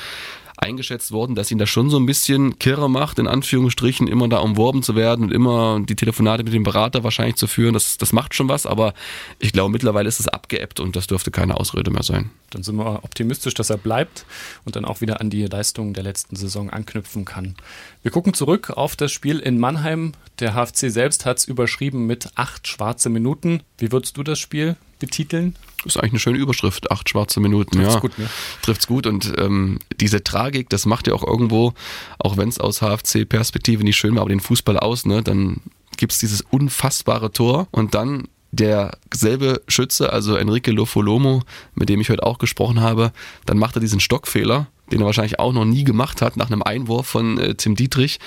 eingeschätzt 0.56 1.12
worden, 1.12 1.34
dass 1.34 1.50
ihn 1.50 1.58
das 1.58 1.68
schon 1.68 1.90
so 1.90 1.98
ein 1.98 2.06
bisschen 2.06 2.58
kirre 2.58 2.88
macht, 2.88 3.18
in 3.18 3.26
Anführungsstrichen, 3.26 4.08
immer 4.08 4.28
da 4.28 4.38
umworben 4.38 4.82
zu 4.82 4.94
werden 4.96 5.26
und 5.26 5.32
immer 5.32 5.80
die 5.80 5.96
Telefonate 5.96 6.44
mit 6.44 6.52
dem 6.52 6.62
Berater 6.62 7.04
wahrscheinlich 7.04 7.36
zu 7.36 7.46
führen. 7.46 7.74
Das, 7.74 7.98
das 7.98 8.12
macht 8.12 8.34
schon 8.34 8.48
was, 8.48 8.66
aber 8.66 8.94
ich 9.38 9.52
glaube, 9.52 9.70
mittlerweile 9.70 10.08
ist 10.08 10.20
es 10.20 10.28
abgeebbt 10.28 10.80
und 10.80 10.96
das 10.96 11.06
dürfte 11.06 11.30
keine 11.30 11.58
Ausrede 11.58 11.90
mehr 11.90 12.02
sein. 12.02 12.30
Dann 12.50 12.62
sind 12.62 12.76
wir 12.76 13.04
optimistisch, 13.04 13.54
dass 13.54 13.70
er 13.70 13.76
bleibt 13.76 14.24
und 14.64 14.76
dann 14.76 14.84
auch 14.84 15.00
wieder 15.00 15.20
an 15.20 15.30
die 15.30 15.44
Leistungen 15.44 15.94
der 15.94 16.04
letzten 16.04 16.36
Saison 16.36 16.70
anknüpfen 16.70 17.24
kann. 17.24 17.56
Wir 18.02 18.10
gucken 18.10 18.34
zurück 18.34 18.70
auf 18.70 18.96
das 18.96 19.12
Spiel 19.12 19.38
in 19.38 19.58
Mannheim. 19.58 20.12
Der 20.38 20.54
HFC 20.54 20.90
selbst 20.90 21.26
hat 21.26 21.38
es 21.38 21.44
überschrieben 21.46 22.06
mit 22.06 22.30
acht 22.34 22.66
schwarze 22.68 23.08
Minuten. 23.08 23.62
Wie 23.78 23.92
würdest 23.92 24.16
du 24.16 24.22
das 24.22 24.38
Spiel 24.38 24.76
betiteln? 24.98 25.56
Das 25.84 25.94
ist 25.94 25.96
eigentlich 25.98 26.12
eine 26.12 26.20
schöne 26.20 26.38
Überschrift, 26.38 26.90
acht 26.90 27.08
schwarze 27.08 27.40
Minuten. 27.40 27.72
Trifft's 27.72 27.94
ja. 27.94 28.00
gut, 28.00 28.18
ne? 28.18 28.30
Trifft's 28.62 28.86
gut 28.86 29.06
und 29.06 29.32
ähm, 29.38 29.78
diese 30.00 30.24
Tragik, 30.24 30.68
das 30.68 30.86
macht 30.86 31.06
ja 31.06 31.14
auch 31.14 31.24
irgendwo, 31.24 31.74
auch 32.18 32.36
wenn 32.36 32.48
es 32.48 32.58
aus 32.58 32.80
HFC-Perspektive 32.80 33.84
nicht 33.84 33.96
schön 33.96 34.14
war, 34.14 34.22
aber 34.22 34.30
den 34.30 34.40
Fußball 34.40 34.78
aus, 34.78 35.06
ne, 35.06 35.22
dann 35.22 35.60
gibt's 35.96 36.18
dieses 36.18 36.42
unfassbare 36.42 37.32
Tor 37.32 37.68
und 37.70 37.94
dann 37.94 38.28
derselbe 38.52 39.62
Schütze, 39.68 40.12
also 40.12 40.36
Enrique 40.36 40.72
Lofolomo, 40.72 41.42
mit 41.74 41.88
dem 41.88 42.00
ich 42.00 42.10
heute 42.10 42.24
auch 42.24 42.38
gesprochen 42.38 42.80
habe, 42.80 43.12
dann 43.44 43.58
macht 43.58 43.76
er 43.76 43.80
diesen 43.80 44.00
Stockfehler, 44.00 44.68
den 44.90 45.00
er 45.00 45.06
wahrscheinlich 45.06 45.38
auch 45.38 45.52
noch 45.52 45.64
nie 45.64 45.84
gemacht 45.84 46.22
hat, 46.22 46.36
nach 46.36 46.46
einem 46.46 46.62
Einwurf 46.62 47.06
von 47.06 47.38
äh, 47.38 47.54
Tim 47.54 47.74
Dietrich. 47.74 48.18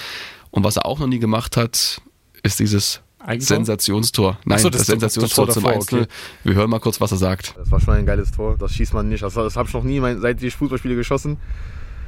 Und 0.52 0.64
was 0.64 0.78
er 0.78 0.86
auch 0.86 1.00
noch 1.00 1.08
nie 1.08 1.20
gemacht 1.20 1.58
hat, 1.58 2.02
ist 2.44 2.60
dieses 2.60 3.02
Eigentor? 3.20 3.48
Sensationstor. 3.58 4.40
Nein, 4.46 4.60
so, 4.60 4.70
das, 4.70 4.80
das- 4.80 4.88
das 4.88 5.14
Sensationstor 5.14 5.46
Tor 5.46 5.54
zum 5.54 5.64
davor, 5.64 5.76
1 5.78 5.94
okay. 5.94 6.06
Wir 6.44 6.56
hören 6.56 6.70
mal 6.70 6.80
kurz, 6.80 7.00
was 7.02 7.12
er 7.12 7.18
sagt. 7.18 7.54
Das 7.58 7.70
war 7.72 7.80
schon 7.80 7.94
ein 7.96 8.06
geiles 8.06 8.32
Tor. 8.32 8.56
Das 8.58 8.74
schießt 8.74 8.94
man 8.94 9.10
nicht. 9.10 9.24
Das, 9.24 9.34
das 9.34 9.56
habe 9.56 9.68
ich 9.68 9.74
noch 9.74 9.84
nie 9.84 10.00
mein, 10.00 10.20
seit 10.22 10.42
ich 10.42 10.56
Fußballspiele 10.56 10.96
geschossen. 10.96 11.38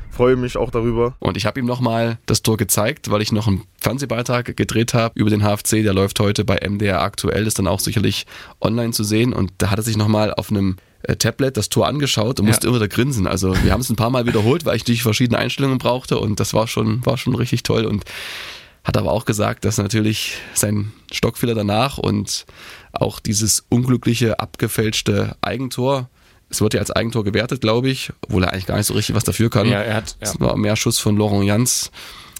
Freue 0.09 0.35
mich 0.35 0.57
auch 0.57 0.71
darüber. 0.71 1.15
Und 1.19 1.37
ich 1.37 1.45
habe 1.45 1.59
ihm 1.59 1.65
nochmal 1.65 2.17
das 2.25 2.41
Tor 2.41 2.57
gezeigt, 2.57 3.09
weil 3.11 3.21
ich 3.21 3.31
noch 3.31 3.47
einen 3.47 3.63
Fernsehbeitrag 3.79 4.57
gedreht 4.57 4.93
habe 4.93 5.17
über 5.17 5.29
den 5.29 5.41
HFC. 5.41 5.83
Der 5.83 5.93
läuft 5.93 6.19
heute 6.19 6.43
bei 6.43 6.57
MDR 6.67 7.01
aktuell, 7.01 7.47
ist 7.47 7.59
dann 7.59 7.67
auch 7.67 7.79
sicherlich 7.79 8.25
online 8.59 8.91
zu 8.91 9.03
sehen. 9.05 9.31
Und 9.31 9.53
da 9.59 9.69
hat 9.71 9.79
er 9.79 9.83
sich 9.83 9.95
nochmal 9.95 10.33
auf 10.33 10.49
einem 10.49 10.75
äh, 11.03 11.15
Tablet 11.15 11.55
das 11.55 11.69
Tor 11.69 11.87
angeschaut 11.87 12.39
und 12.41 12.45
Ja. 12.45 12.51
musste 12.51 12.67
immer 12.67 12.75
wieder 12.75 12.89
grinsen. 12.89 13.25
Also 13.25 13.55
wir 13.63 13.71
haben 13.71 13.79
es 13.81 13.89
ein 13.89 13.95
paar 13.95 14.09
Mal 14.09 14.25
wiederholt, 14.27 14.65
weil 14.65 14.75
ich 14.75 14.83
natürlich 14.83 15.01
verschiedene 15.03 15.37
Einstellungen 15.39 15.77
brauchte 15.77 16.19
und 16.19 16.39
das 16.41 16.53
war 16.53 16.67
schon, 16.67 17.05
war 17.05 17.17
schon 17.17 17.33
richtig 17.33 17.63
toll. 17.63 17.85
Und 17.85 18.03
hat 18.83 18.97
aber 18.97 19.11
auch 19.11 19.25
gesagt, 19.25 19.65
dass 19.65 19.77
natürlich 19.77 20.37
sein 20.53 20.91
Stockfehler 21.11 21.53
danach 21.53 21.97
und 21.97 22.45
auch 22.91 23.19
dieses 23.19 23.63
unglückliche, 23.69 24.39
abgefälschte 24.39 25.35
Eigentor 25.41 26.09
Es 26.51 26.59
wird 26.61 26.73
ja 26.73 26.81
als 26.81 26.91
Eigentor 26.91 27.23
gewertet, 27.23 27.61
glaube 27.61 27.89
ich, 27.89 28.11
obwohl 28.21 28.43
er 28.43 28.51
eigentlich 28.51 28.65
gar 28.65 28.75
nicht 28.77 28.87
so 28.87 28.93
richtig 28.93 29.15
was 29.15 29.23
dafür 29.23 29.49
kann. 29.49 29.67
Ja, 29.67 29.81
er 29.81 29.95
hat. 29.95 30.17
Ja. 30.19 30.27
Es 30.27 30.39
war 30.39 30.57
mehr 30.57 30.75
Schuss 30.75 30.99
von 30.99 31.15
Laurent 31.17 31.45
Jans. 31.45 31.91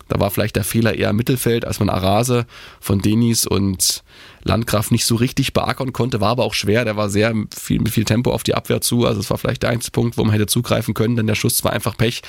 Da 0.10 0.19
war 0.19 0.29
vielleicht 0.29 0.57
der 0.57 0.65
Fehler 0.65 0.95
eher 0.95 1.12
im 1.12 1.15
Mittelfeld, 1.15 1.63
als 1.63 1.79
man 1.79 1.89
Arase 1.89 2.45
von 2.81 3.00
Denis 3.00 3.48
und 3.48 4.03
Landgraf 4.43 4.91
nicht 4.91 5.05
so 5.05 5.15
richtig 5.15 5.53
beackern 5.53 5.93
konnte. 5.93 6.21
War 6.21 6.29
aber 6.29 6.43
auch 6.43 6.53
schwer. 6.53 6.86
Der 6.86 6.95
war 6.98 7.10
sehr 7.10 7.33
viel, 7.55 7.79
mit 7.79 7.91
viel 7.91 8.05
Tempo 8.05 8.31
auf 8.31 8.43
die 8.43 8.55
Abwehr 8.55 8.81
zu. 8.81 9.05
Also 9.05 9.19
es 9.19 9.29
war 9.29 9.38
vielleicht 9.38 9.63
der 9.63 9.69
einzige 9.69 9.91
Punkt, 9.91 10.17
wo 10.17 10.24
man 10.24 10.31
hätte 10.33 10.48
zugreifen 10.48 10.93
können, 10.93 11.15
denn 11.15 11.27
der 11.27 11.36
Schuss 11.36 11.63
war 11.63 11.74
einfach 11.74 11.98
Pech. 11.98 12.21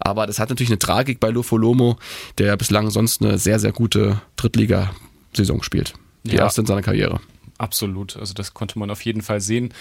Aber 0.00 0.26
das 0.26 0.38
hat 0.38 0.48
natürlich 0.50 0.70
eine 0.70 0.78
Tragik 0.78 1.20
bei 1.20 1.30
Lofolomo, 1.30 1.98
der 2.38 2.56
bislang 2.56 2.90
sonst 2.90 3.22
eine 3.22 3.38
sehr, 3.38 3.58
sehr 3.58 3.72
gute 3.72 4.20
Drittligasaison 4.36 5.62
spielt. 5.62 5.94
Die 6.24 6.36
Ja. 6.36 6.42
erste 6.44 6.62
in 6.62 6.66
seiner 6.66 6.82
Karriere. 6.82 7.20
Absolut. 7.58 8.16
Also 8.16 8.34
das 8.34 8.52
konnte 8.54 8.78
man 8.78 8.90
auf 8.90 9.02
jeden 9.02 9.22
Fall 9.22 9.40
sehen. 9.40 9.72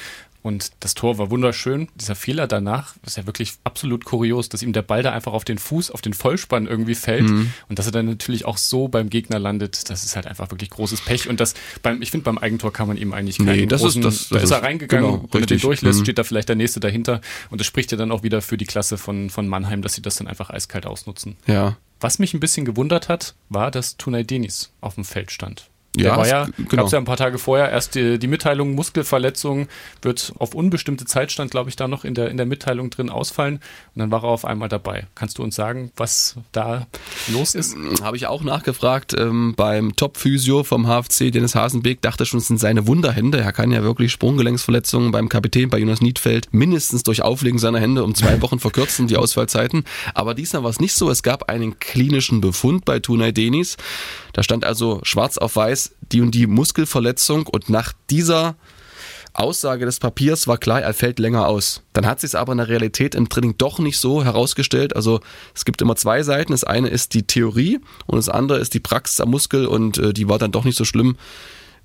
Und 0.46 0.74
das 0.82 0.94
Tor 0.94 1.18
war 1.18 1.32
wunderschön. 1.32 1.88
Dieser 1.96 2.14
Fehler 2.14 2.46
danach 2.46 2.94
ist 3.04 3.18
ja 3.18 3.26
wirklich 3.26 3.54
absolut 3.64 4.06
kurios, 4.06 4.48
dass 4.48 4.62
ihm 4.62 4.74
der 4.74 4.84
Ball 4.84 5.02
da 5.02 5.12
einfach 5.12 5.34
auf 5.34 5.44
den 5.44 5.58
Fuß, 5.58 5.90
auf 5.90 6.02
den 6.04 6.14
Vollspann 6.14 6.68
irgendwie 6.68 6.94
fällt. 6.94 7.24
Mhm. 7.28 7.52
Und 7.68 7.80
dass 7.80 7.88
er 7.88 7.92
dann 7.92 8.06
natürlich 8.06 8.46
auch 8.46 8.58
so 8.58 8.88
beim 8.88 9.10
Gegner 9.10 9.40
landet. 9.40 9.90
Das 9.90 10.04
ist 10.04 10.16
halt 10.16 10.28
einfach 10.28 10.52
wirklich 10.52 10.70
großes 10.70 11.02
Pech. 11.02 11.28
Und 11.30 11.40
das 11.40 11.56
beim, 11.82 12.00
ich 12.04 12.12
finde, 12.12 12.26
beim 12.26 12.38
Eigentor 12.38 12.72
kann 12.72 12.88
man 12.88 12.98
ihm 12.98 13.12
eigentlich 13.12 13.40
keinen 13.40 13.56
Nee, 13.56 13.66
das 13.66 13.82
ist- 13.82 13.86
großen, 13.86 14.02
das- 14.04 14.30
da 14.30 14.36
das 14.36 14.44
ist 14.44 14.52
er 14.52 14.62
reingegangen. 14.62 15.06
genau, 15.14 15.28
wenn 15.32 15.42
er 15.42 15.48
den 15.48 15.60
durchlässt, 15.60 16.00
Mhm. 16.02 16.04
steht 16.04 16.20
da 16.20 16.24
vielleicht 16.24 16.48
der 16.50 16.56
nächste 16.56 16.80
dahinter. 16.80 17.22
Und 17.50 17.60
das 17.60 17.66
spricht 17.66 17.92
ja 17.92 17.98
dann 17.98 18.12
auch 18.12 18.22
wieder 18.22 18.44
für 18.44 18.58
die 18.58 18.66
Klasse 18.66 19.00
von, 19.00 19.32
von 19.32 19.48
Mannheim, 19.48 19.82
dass 19.82 19.96
sie 19.96 20.04
das 20.04 20.16
dann 20.18 20.28
einfach 20.28 20.52
eiskalt 20.52 20.86
ausnutzen. 20.86 21.38
Ja. 21.48 21.76
Was 22.00 22.20
mich 22.20 22.36
ein 22.36 22.40
bisschen 22.40 22.66
gewundert 22.66 23.10
hat, 23.10 23.34
war, 23.50 23.72
dass 23.72 23.98
Tunay 23.98 24.24
Denis 24.24 24.70
auf 24.80 24.94
dem 24.94 25.06
Feld 25.06 25.32
stand. 25.32 25.72
Ja, 25.98 26.04
Der 26.10 26.18
war 26.18 26.24
es- 26.24 26.30
ja, 26.30 26.46
genau. 26.58 26.68
gab 26.78 26.86
es 26.88 26.92
ja 26.92 26.98
ein 26.98 27.06
paar 27.06 27.18
Tage 27.18 27.38
vorher 27.38 27.70
erst 27.70 27.96
die, 27.96 28.20
die 28.20 28.28
Mitteilung, 28.28 28.76
Muskelverletzung 28.76 29.68
wird 30.02 30.34
auf 30.40 30.54
unbestimmte 30.56 31.06
Zeit 31.06 31.32
stand, 31.32 31.52
glaube 31.52 31.70
ich, 31.70 31.76
da 31.76 31.88
noch 31.88 32.04
in 32.06 32.14
der, 32.16 32.30
in 32.30 32.38
der 32.38 32.46
Mitteilung 32.46 32.90
drin 32.90 33.10
ausfallen. 33.10 33.56
Und 33.96 34.00
dann 34.00 34.12
war 34.12 34.24
er 34.24 34.30
auf 34.30 34.46
einmal 34.46 34.70
dabei. 34.70 35.08
Kannst 35.16 35.38
du 35.38 35.44
uns 35.44 35.56
sagen, 35.56 35.92
was 35.96 36.36
da 36.52 36.88
los 37.28 37.56
ist? 37.56 37.76
Habe 38.02 38.18
ich 38.18 38.28
auch 38.28 38.44
nachgefragt 38.44 39.14
ähm, 39.18 39.54
beim 39.56 39.96
Top-Physio 39.96 40.64
vom 40.64 40.88
HFC, 40.88 41.32
Dennis 41.32 41.56
Hasenbeck, 41.56 42.02
dachte 42.02 42.26
schon, 42.26 42.40
es 42.40 42.48
sind 42.48 42.60
seine 42.60 42.88
Wunderhände. 42.88 43.40
Er 43.40 43.52
kann 43.54 43.72
ja 43.72 43.84
wirklich 43.84 44.12
Sprunggelenksverletzungen 44.12 45.12
beim 45.12 45.30
Kapitän, 45.30 45.70
bei 45.70 45.78
Jonas 45.80 46.02
Niedfeld, 46.02 46.48
mindestens 46.52 47.04
durch 47.04 47.22
Auflegen 47.22 47.60
seiner 47.60 47.80
Hände 47.80 48.04
um 48.04 48.16
zwei 48.16 48.42
Wochen 48.42 48.60
verkürzen, 48.60 49.08
die 49.08 49.18
Ausfallzeiten. 49.18 49.86
Aber 50.14 50.34
diesmal 50.34 50.64
war 50.64 50.70
es 50.70 50.80
nicht 50.80 50.94
so. 50.94 51.10
Es 51.10 51.24
gab 51.24 51.50
einen 51.50 51.80
klinischen 51.80 52.42
Befund 52.42 52.86
bei 52.86 53.00
Tunay 53.00 53.32
Denis. 53.32 53.78
Da 54.34 54.44
stand 54.44 54.66
also 54.66 55.00
schwarz 55.04 55.38
auf 55.38 55.56
weiß 55.56 55.85
die 56.12 56.22
und 56.22 56.32
die 56.32 56.48
Muskelverletzung 56.48 57.48
und 57.48 57.70
nach 57.70 57.94
dieser 58.10 58.56
Aussage 59.36 59.86
des 59.86 60.00
Papiers 60.00 60.48
war 60.48 60.58
klar, 60.58 60.82
er 60.82 60.94
fällt 60.94 61.20
länger 61.20 61.48
aus. 61.48 61.82
Dann 61.94 62.06
hat 62.06 62.22
sich 62.22 62.30
es 62.30 62.36
aber 62.36 62.54
in 62.54 62.60
der 62.60 62.70
Realität 62.70 63.16
im 63.16 63.28
Training 63.28 63.56
doch 63.58 63.80
nicht 63.80 64.00
so 64.00 64.24
herausgestellt. 64.24 64.96
Also 64.96 65.20
es 65.54 65.66
gibt 65.66 65.82
immer 65.82 65.98
zwei 65.98 66.24
Seiten. 66.24 66.54
Das 66.54 66.64
eine 66.64 66.88
ist 66.88 67.14
die 67.14 67.24
Theorie 67.24 67.80
und 68.06 68.16
das 68.16 68.30
andere 68.30 68.60
ist 68.60 68.74
die 68.74 68.80
Praxis 68.80 69.20
am 69.20 69.32
Muskel 69.32 69.68
und 69.68 69.98
äh, 69.98 70.14
die 70.14 70.30
war 70.30 70.40
dann 70.40 70.54
doch 70.54 70.64
nicht 70.64 70.78
so 70.78 70.86
schlimm. 70.86 71.18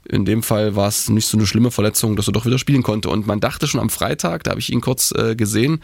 In 0.09 0.25
dem 0.25 0.43
Fall 0.43 0.77
war 0.77 0.89
es 0.89 1.09
nicht 1.11 1.27
so 1.27 1.37
eine 1.37 1.47
schlimme 1.47 1.71
Verletzung, 1.71 2.17
dass 2.17 2.27
er 2.27 2.33
doch 2.33 2.47
wieder 2.47 2.59
spielen 2.59 2.83
konnte. 2.83 3.11
Und 3.11 3.27
man 3.27 3.41
dachte 3.41 3.67
schon 3.67 3.81
am 3.81 3.91
Freitag, 3.91 4.45
da 4.45 4.53
habe 4.53 4.61
ich 4.61 4.73
ihn 4.73 4.81
kurz 4.81 5.13
äh, 5.13 5.37
gesehen, 5.37 5.83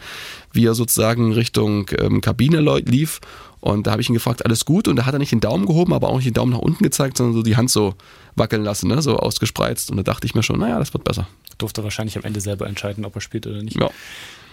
wie 0.51 0.65
er 0.65 0.73
sozusagen 0.73 1.33
Richtung 1.33 1.87
ähm, 1.99 2.21
Kabine 2.21 2.61
lief. 2.79 3.19
Und 3.67 3.85
da 3.85 3.91
habe 3.91 4.01
ich 4.01 4.07
ihn 4.07 4.13
gefragt, 4.13 4.45
alles 4.45 4.63
gut? 4.63 4.87
Und 4.87 4.95
da 4.95 5.05
hat 5.05 5.13
er 5.13 5.19
nicht 5.19 5.33
den 5.33 5.41
Daumen 5.41 5.65
gehoben, 5.65 5.91
aber 5.91 6.07
auch 6.07 6.15
nicht 6.15 6.27
den 6.27 6.33
Daumen 6.33 6.53
nach 6.53 6.59
unten 6.59 6.81
gezeigt, 6.81 7.17
sondern 7.17 7.35
so 7.35 7.43
die 7.43 7.57
Hand 7.57 7.69
so 7.69 7.95
wackeln 8.35 8.63
lassen, 8.63 8.87
ne? 8.87 9.01
so 9.01 9.17
ausgespreizt. 9.17 9.91
Und 9.91 9.97
da 9.97 10.03
dachte 10.03 10.25
ich 10.25 10.33
mir 10.33 10.41
schon, 10.41 10.57
naja, 10.57 10.79
das 10.79 10.93
wird 10.93 11.03
besser. 11.03 11.27
Durfte 11.57 11.83
wahrscheinlich 11.83 12.15
am 12.15 12.23
Ende 12.23 12.39
selber 12.39 12.65
entscheiden, 12.65 13.03
ob 13.03 13.15
er 13.15 13.19
spielt 13.19 13.45
oder 13.45 13.61
nicht. 13.61 13.77
Ja. 13.77 13.89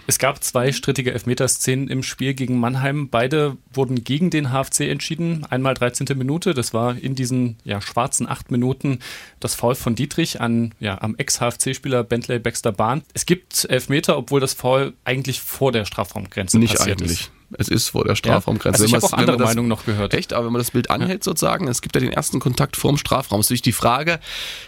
Es 0.05 0.19
gab 0.19 0.43
zwei 0.43 0.73
strittige 0.73 1.13
Elfmeterszenen 1.13 1.87
im 1.87 2.03
Spiel 2.03 2.33
gegen 2.33 2.59
Mannheim. 2.59 3.07
Beide 3.09 3.55
wurden 3.73 4.03
gegen 4.03 4.31
den 4.31 4.51
HFC 4.51 4.81
entschieden. 4.81 5.45
Einmal 5.49 5.75
13. 5.75 6.07
Minute, 6.17 6.53
das 6.53 6.73
war 6.73 6.97
in 6.97 7.15
diesen 7.15 7.55
ja, 7.63 7.79
schwarzen 7.79 8.27
acht 8.27 8.51
Minuten 8.51 8.99
das 9.39 9.55
Foul 9.55 9.75
von 9.75 9.95
Dietrich 9.95 10.41
an, 10.41 10.75
ja, 10.81 11.01
am 11.01 11.15
Ex-HFC-Spieler 11.15 12.03
Bentley 12.03 12.39
Baxter 12.39 12.73
Bahn. 12.73 13.01
Es 13.13 13.25
gibt 13.25 13.65
Elfmeter, 13.69 14.17
obwohl 14.17 14.41
das 14.41 14.53
Foul 14.53 14.93
eigentlich 15.05 15.39
vor 15.39 15.71
der 15.71 15.85
Strafraumgrenze 15.85 16.59
Nicht 16.59 16.75
passiert 16.75 17.01
eigentlich. 17.01 17.21
ist. 17.21 17.31
Es 17.57 17.67
ist 17.69 17.89
vor 17.89 18.03
der 18.05 18.15
Strafraumgrenze. 18.15 18.81
Also 18.83 18.85
ich 18.85 18.93
habe 18.93 19.05
auch 19.05 19.13
andere 19.17 19.37
das- 19.37 19.47
Meinungen 19.49 19.69
noch 19.69 19.85
gehört. 19.85 20.13
Echt, 20.13 20.33
aber 20.33 20.45
wenn 20.47 20.53
man 20.53 20.59
das 20.59 20.71
Bild 20.71 20.89
anhält 20.89 21.23
sozusagen, 21.23 21.67
es 21.67 21.81
gibt 21.81 21.95
ja 21.95 22.01
den 22.01 22.11
ersten 22.11 22.39
Kontakt 22.39 22.75
vorm 22.75 22.97
Strafraum. 22.97 23.39
Es 23.39 23.45
ist 23.45 23.49
natürlich 23.49 23.61
die 23.61 23.71
Frage, 23.71 24.19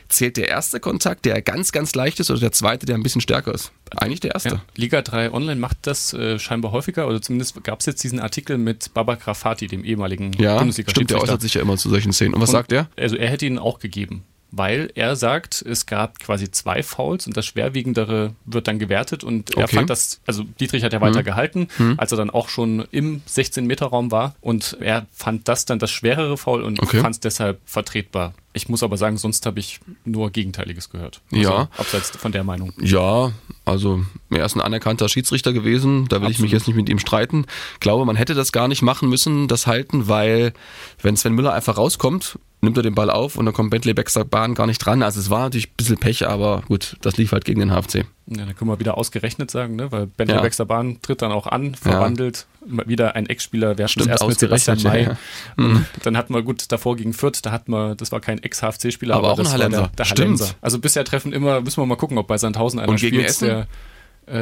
zählt 0.10 0.38
der 0.38 0.48
erste 0.48 0.80
Kontakt, 0.80 1.26
der 1.26 1.42
ganz, 1.42 1.72
ganz 1.72 1.96
leicht 1.96 2.20
ist, 2.20 2.30
oder 2.32 2.40
der 2.40 2.52
zweite, 2.52 2.86
der 2.86 2.96
ein 2.96 3.04
bisschen 3.04 3.22
stärker 3.22 3.54
ist? 3.54 3.72
Eigentlich 3.96 4.20
der 4.20 4.34
erste. 4.36 4.50
Ja. 4.50 4.62
Liga 4.76 5.02
3 5.02 5.32
Online 5.34 5.60
macht 5.60 5.78
das 5.84 6.14
äh, 6.14 6.40
scheinbar 6.40 6.72
häufiger, 6.72 7.08
oder 7.08 7.22
zumindest 7.22 7.64
gab 7.64 7.80
es 7.80 7.86
jetzt 7.88 8.04
diesen 8.04 8.20
Artikel 8.20 8.58
mit 8.58 8.94
Baba 8.94 9.16
Grafati, 9.16 9.68
dem 9.68 9.84
ehemaligen 9.84 10.34
Ja, 10.34 10.58
bundesliga 10.58 10.92
stimmt, 10.92 11.10
der 11.10 11.22
äußert 11.22 11.42
sich 11.42 11.56
ja 11.56 11.62
immer 11.62 11.78
zu 11.78 11.90
solchen 11.90 12.14
Szenen. 12.14 12.34
Und 12.34 12.42
was 12.42 12.50
Und- 12.50 12.54
sagt 12.54 12.72
er? 12.72 12.90
Also 12.98 13.16
er 13.16 13.30
hätte 13.30 13.46
ihn 13.46 13.58
auch 13.60 13.80
gegeben, 13.80 14.24
weil 14.52 14.92
er 14.96 15.16
sagt, 15.16 15.62
es 15.62 15.86
gab 15.86 16.20
quasi 16.20 16.50
zwei 16.52 16.82
Fouls 16.84 17.28
und 17.28 17.36
das 17.36 17.46
schwerwiegendere 17.46 18.34
wird 18.46 18.68
dann 18.68 18.80
gewertet 18.80 19.24
und 19.24 19.52
er 19.58 19.66
Okay. 19.66 19.76
fand 19.76 19.90
das, 19.90 20.22
also 20.26 20.44
Dietrich 20.60 20.84
hat 20.84 20.94
ja 20.94 21.02
weiter 21.02 21.22
gehalten, 21.24 21.68
als 21.98 22.12
er 22.12 22.18
dann 22.18 22.30
auch 22.30 22.48
schon 22.50 22.86
im 22.92 23.22
16-Meter-Raum 23.28 24.12
war 24.12 24.36
und 24.42 24.78
er 24.80 25.06
fand 25.14 25.48
das 25.48 25.66
dann 25.66 25.80
das 25.80 25.92
schwerere 25.92 26.38
Foul 26.38 26.64
und 26.64 26.82
Okay. 26.82 27.00
fand 27.02 27.16
es 27.16 27.20
deshalb 27.20 27.60
vertretbar. 27.66 28.34
Ich 28.54 28.70
muss 28.70 28.82
aber 28.82 28.98
sagen, 28.98 29.18
sonst 29.18 29.46
habe 29.46 29.60
ich 29.60 29.80
nur 30.04 30.32
Gegenteiliges 30.32 30.90
gehört. 30.90 31.22
Ja. 31.32 31.70
Abseits 31.78 32.10
von 32.12 32.32
der 32.32 32.44
Meinung. 32.44 32.74
Ja, 32.82 33.32
also 33.66 34.04
er 34.32 34.46
ist 34.46 34.56
ein 34.56 34.62
anerkannter 34.62 35.10
Schiedsrichter 35.10 35.54
gewesen, 35.54 36.08
da 36.08 36.22
will 36.22 36.32
ich 36.32 36.40
mich 36.40 36.48
Absolut. 36.48 36.52
jetzt 36.54 36.68
nicht 36.68 36.76
mit 36.78 36.90
ihm 36.90 36.98
streiten. 37.00 37.46
Ich 37.74 37.80
glaube, 37.82 38.06
man 38.06 38.16
hätte 38.16 38.34
das 38.34 38.52
gar 38.52 38.68
nicht 38.68 38.82
machen 38.82 39.10
müssen, 39.10 39.48
das 39.48 39.68
halten, 39.68 40.08
weil 40.08 40.54
wenn 41.02 41.16
Sven 41.18 41.34
Müller 41.34 41.54
einfach 41.54 41.78
rauskommt, 41.78 42.40
nimmt 42.62 42.76
er 42.78 42.84
den 42.84 42.96
Ball 42.96 43.10
auf 43.12 43.36
und 43.38 43.46
dann 43.46 43.54
kommt 43.54 43.70
Bentley 43.70 43.94
Baxter 43.94 44.26
Bahn 44.26 44.56
gar 44.56 44.66
nicht 44.68 44.80
dran. 44.80 45.04
Also 45.04 45.20
es 45.20 45.30
war 45.30 45.42
natürlich 45.42 45.68
ein 45.70 45.74
bisschen 45.78 45.98
Pech, 45.98 46.28
aber 46.28 46.64
gut, 46.68 46.98
das 47.02 47.16
lief 47.18 47.32
halt 47.32 47.46
gegen 47.46 47.60
den 47.60 47.70
HFC. 47.72 48.06
Ja, 48.26 48.46
dann 48.46 48.56
können 48.56 48.70
wir 48.72 48.80
wieder 48.80 48.98
ausgerechnet 48.98 49.52
sagen, 49.52 49.76
ne? 49.76 49.92
weil 49.92 50.08
Bentley 50.08 50.36
Ja. 50.38 50.42
Baxter 50.42 50.66
Bahn 50.66 51.00
tritt 51.02 51.22
dann 51.22 51.32
auch 51.32 51.46
an, 51.48 51.76
verwandelt, 51.76 52.48
immer 52.68 52.86
wieder 52.88 53.16
ein 53.16 53.28
Ex-Spieler, 53.28 53.70
hatten 53.70 53.88
Stimmt, 53.88 54.08
erst 54.10 54.28
mit 54.28 54.40
Sebastian 54.40 54.82
May. 54.84 55.04
ja, 55.04 55.18
Mhm. 55.56 55.86
Dann 56.04 56.18
hatten 56.18 56.34
wir 56.34 56.42
gut 56.42 56.72
davor 56.72 56.96
gegen 56.96 57.14
Fürth, 57.14 57.40
da 57.44 57.52
hatten 57.52 57.72
wir, 57.72 57.96
das 57.96 58.12
war 58.12 58.20
kein 58.22 58.42
Ex-HFC-Spieler, 58.42 59.16
Aber 59.16 59.28
aber, 59.30 59.34
auch 59.34 59.38
ein 59.40 59.44
das 59.46 59.54
war 59.54 59.60
Hallenser. 59.60 59.82
der, 59.82 59.88
der 59.96 60.04
Stimmt. 60.06 60.20
Hallenser. 60.20 60.56
Also 60.62 60.80
bisher 60.80 61.06
treffen 61.06 61.32
immer, 61.34 61.62
müssen 61.62 61.82
wir 61.82 61.86
mal 61.86 61.96
gucken, 61.96 62.18
ob 62.18 62.28
bei 62.28 62.38
Sandhausen 62.38 62.80
einer 62.80 62.90
Und 62.90 63.00
gegen 63.00 63.16
spielt, 63.18 63.30
Essen? 63.30 63.46
der 63.48 63.68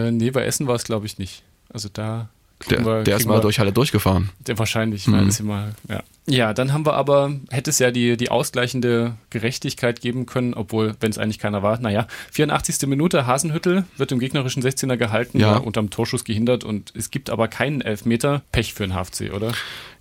äh, 0.07 0.11
nee, 0.11 0.31
bei 0.31 0.45
Essen 0.45 0.67
war 0.67 0.75
es 0.75 0.83
glaube 0.85 1.05
ich 1.05 1.17
nicht. 1.19 1.43
Also 1.71 1.89
da 1.91 2.29
Der, 2.69 2.83
wir- 2.85 3.03
der 3.03 3.17
ist 3.17 3.27
mal 3.27 3.41
durch 3.41 3.59
Halle 3.59 3.71
durchgefahren. 3.73 4.29
der 4.39 4.57
wahrscheinlich, 4.57 5.05
Mhm. 5.07 5.13
weil 5.13 5.27
es 5.27 5.39
immer, 5.41 5.67
ja. 5.89 6.01
Ja, 6.27 6.53
dann 6.55 6.73
haben 6.73 6.87
wir 6.87 6.93
aber, 6.93 7.33
hätte 7.51 7.69
es 7.69 7.77
ja 7.77 7.91
die, 7.91 8.17
die 8.17 8.31
ausgleichende 8.31 9.15
Gerechtigkeit 9.29 10.01
geben 10.01 10.25
können, 10.25 10.55
obwohl, 10.55 10.95
wenn 10.99 11.11
es 11.11 11.19
eigentlich 11.19 11.37
keiner 11.37 11.61
war, 11.61 11.79
naja, 11.79 12.07
84. 12.31 12.87
Minute, 12.87 13.27
Hasenhüttel 13.27 13.85
wird 13.97 14.11
im 14.11 14.17
gegnerischen 14.17 14.63
16er 14.63 14.97
gehalten, 14.97 15.39
Ja. 15.39 15.57
unterm 15.57 15.91
Torschuss 15.91 16.23
gehindert 16.23 16.63
und 16.63 16.91
es 16.95 17.11
gibt 17.11 17.29
aber 17.29 17.47
keinen 17.47 17.81
Elfmeter. 17.81 18.41
Pech 18.51 18.73
für 18.73 18.87
den 18.87 18.95
HFC, 18.95 19.33
oder? 19.35 19.51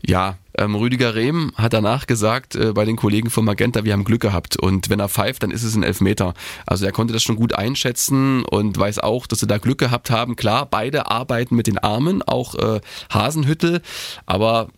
Ja, 0.07 0.39
ähm, 0.57 0.75
Rüdiger 0.75 1.15
Rehm 1.15 1.53
hat 1.57 1.75
danach 1.75 2.07
gesagt 2.07 2.55
äh, 2.57 2.73
bei 2.73 2.87
den 2.87 2.97
Kollegen 2.97 3.29
von 3.29 3.45
Magenta, 3.45 3.85
wir 3.85 3.93
haben 3.93 4.05
Glück 4.05 4.23
gehabt 4.23 4.57
und 4.57 4.89
wenn 4.89 5.01
er 5.01 5.09
pfeift, 5.11 5.43
dann 5.43 5.51
ist 5.51 5.63
es 5.63 5.75
ein 5.75 5.83
Elfmeter. 5.83 6.33
Also 6.67 6.87
er 6.87 6.93
konnte 6.93 7.13
das 7.13 7.23
schon 7.23 7.37
gut 7.37 7.55
einschätzen 7.55 8.45
und 8.47 8.79
weiß 8.79 8.99
auch, 9.01 9.27
dass 9.27 9.41
sie 9.41 9.47
da 9.47 9.59
Glück 9.59 9.79
gehabt 9.79 10.11
haben. 10.11 10.37
Klar, 10.37 10.67
beide 10.71 11.11
arbeiten 11.11 11.55
mit 11.55 11.67
den 11.67 11.79
Armen, 11.79 12.23
auch 12.23 12.55
äh, 12.55 12.81
Hasenhüttel, 13.13 13.83
aber 14.27 14.69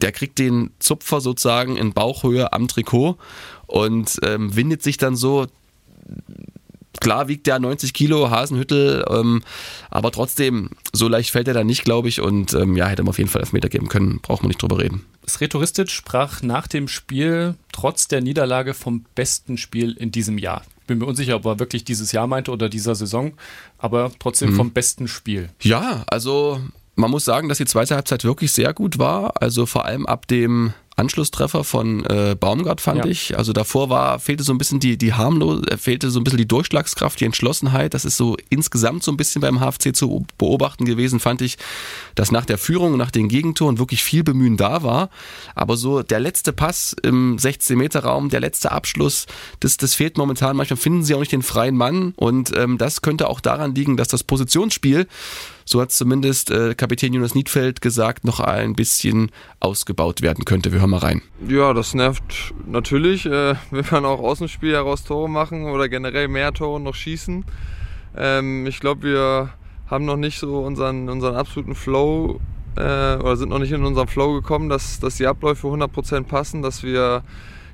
der 0.00 0.12
kriegt 0.12 0.38
den 0.38 0.70
Zupfer 0.78 1.20
sozusagen 1.20 1.76
in 1.76 1.92
Bauchhöhe 1.92 2.52
am 2.52 2.68
Trikot 2.68 3.16
und 3.66 4.18
ähm, 4.22 4.54
windet 4.56 4.82
sich 4.82 4.96
dann 4.96 5.16
so 5.16 5.46
Klar 7.00 7.28
wiegt 7.28 7.46
der 7.46 7.58
90 7.58 7.94
Kilo, 7.94 8.30
Hasenhüttel, 8.30 9.04
ähm, 9.08 9.42
aber 9.90 10.10
trotzdem, 10.10 10.70
so 10.92 11.08
leicht 11.08 11.30
fällt 11.30 11.48
er 11.48 11.54
da 11.54 11.64
nicht, 11.64 11.84
glaube 11.84 12.08
ich. 12.08 12.20
Und 12.20 12.52
ähm, 12.52 12.76
ja, 12.76 12.88
hätte 12.88 13.02
man 13.02 13.10
auf 13.10 13.18
jeden 13.18 13.30
Fall 13.30 13.40
Elfmeter 13.40 13.68
geben 13.68 13.88
können, 13.88 14.18
braucht 14.20 14.42
man 14.42 14.48
nicht 14.48 14.60
drüber 14.60 14.78
reden. 14.78 15.06
Sretoristic 15.26 15.90
sprach 15.90 16.42
nach 16.42 16.66
dem 16.66 16.88
Spiel 16.88 17.54
trotz 17.72 18.08
der 18.08 18.20
Niederlage 18.20 18.74
vom 18.74 19.06
besten 19.14 19.56
Spiel 19.56 19.92
in 19.92 20.10
diesem 20.10 20.36
Jahr. 20.36 20.62
Bin 20.86 20.98
mir 20.98 21.06
unsicher, 21.06 21.36
ob 21.36 21.46
er 21.46 21.58
wirklich 21.58 21.84
dieses 21.84 22.10
Jahr 22.12 22.26
meinte 22.26 22.50
oder 22.50 22.68
dieser 22.68 22.96
Saison, 22.96 23.32
aber 23.78 24.10
trotzdem 24.18 24.54
vom 24.54 24.72
besten 24.72 25.06
Spiel. 25.06 25.48
Ja, 25.62 26.02
also 26.08 26.60
man 27.00 27.10
muss 27.10 27.24
sagen, 27.24 27.48
dass 27.48 27.58
die 27.58 27.64
zweite 27.66 27.94
Halbzeit 27.94 28.24
wirklich 28.24 28.52
sehr 28.52 28.72
gut 28.74 28.98
war. 28.98 29.40
Also 29.42 29.66
vor 29.66 29.84
allem 29.86 30.06
ab 30.06 30.26
dem 30.28 30.72
Anschlusstreffer 30.96 31.64
von 31.64 32.04
äh, 32.04 32.36
Baumgart, 32.38 32.82
fand 32.82 32.98
Ja. 33.06 33.10
ich. 33.10 33.38
Also 33.38 33.54
davor 33.54 33.88
war, 33.88 34.18
fehlte 34.18 34.42
so 34.44 34.52
ein 34.52 34.58
bisschen 34.58 34.80
die, 34.80 34.98
die 34.98 35.14
harmlos, 35.14 35.62
äh, 35.66 35.78
fehlte 35.78 36.10
so 36.10 36.20
ein 36.20 36.24
bisschen 36.24 36.36
die 36.36 36.48
Durchschlagskraft, 36.48 37.18
die 37.20 37.24
Entschlossenheit. 37.24 37.94
Das 37.94 38.04
ist 38.04 38.18
so 38.18 38.36
insgesamt 38.50 39.02
so 39.02 39.10
ein 39.10 39.16
bisschen 39.16 39.40
beim 39.40 39.60
HFC 39.60 39.96
zu 39.96 40.26
beobachten 40.36 40.84
gewesen, 40.84 41.18
fand 41.18 41.40
ich, 41.40 41.56
dass 42.16 42.32
nach 42.32 42.44
der 42.44 42.58
Führung, 42.58 42.98
nach 42.98 43.10
den 43.10 43.28
Gegentoren 43.28 43.78
wirklich 43.78 44.02
viel 44.04 44.22
Bemühen 44.24 44.58
da 44.58 44.82
war. 44.82 45.08
Aber 45.54 45.78
so 45.78 46.02
der 46.02 46.20
letzte 46.20 46.52
Pass 46.52 46.94
im 47.02 47.38
16-Meter-Raum, 47.38 48.28
der 48.28 48.40
letzte 48.40 48.70
Abschluss, 48.70 49.24
das, 49.60 49.78
das 49.78 49.94
fehlt 49.94 50.18
momentan. 50.18 50.54
Manchmal 50.54 50.76
finden 50.76 51.02
sie 51.02 51.14
auch 51.14 51.20
nicht 51.20 51.32
den 51.32 51.42
freien 51.42 51.78
Mann. 51.78 52.12
Und 52.16 52.54
ähm, 52.54 52.76
das 52.76 53.00
könnte 53.00 53.28
auch 53.28 53.40
daran 53.40 53.74
liegen, 53.74 53.96
dass 53.96 54.08
das 54.08 54.22
Positionsspiel 54.22 55.06
so 55.70 55.80
hat 55.80 55.92
zumindest 55.92 56.50
äh, 56.50 56.74
Kapitän 56.74 57.14
Jonas 57.14 57.36
Niedfeld 57.36 57.80
gesagt, 57.80 58.24
noch 58.24 58.40
ein 58.40 58.74
bisschen 58.74 59.30
ausgebaut 59.60 60.20
werden 60.20 60.44
könnte. 60.44 60.72
Wir 60.72 60.80
hören 60.80 60.90
mal 60.90 60.98
rein. 60.98 61.22
Ja, 61.46 61.72
das 61.72 61.94
nervt 61.94 62.52
natürlich. 62.66 63.24
Äh, 63.26 63.54
will 63.70 63.84
man 63.90 64.04
auch 64.04 64.18
aus 64.18 64.38
dem 64.38 64.48
Spiel 64.48 64.72
heraus 64.72 65.04
Tore 65.04 65.30
machen 65.30 65.66
oder 65.66 65.88
generell 65.88 66.26
mehr 66.26 66.52
Tore 66.52 66.80
noch 66.80 66.96
schießen. 66.96 67.44
Ähm, 68.16 68.66
ich 68.66 68.80
glaube, 68.80 69.04
wir 69.04 69.50
haben 69.86 70.04
noch 70.04 70.16
nicht 70.16 70.40
so 70.40 70.58
unseren, 70.58 71.08
unseren 71.08 71.36
absoluten 71.36 71.76
Flow 71.76 72.40
äh, 72.76 72.80
oder 73.16 73.36
sind 73.36 73.50
noch 73.50 73.60
nicht 73.60 73.72
in 73.72 73.84
unseren 73.84 74.08
Flow 74.08 74.32
gekommen, 74.32 74.68
dass, 74.68 74.98
dass 74.98 75.18
die 75.18 75.26
Abläufe 75.28 75.68
100% 75.68 76.24
passen, 76.24 76.62
dass 76.62 76.82
wir 76.82 77.22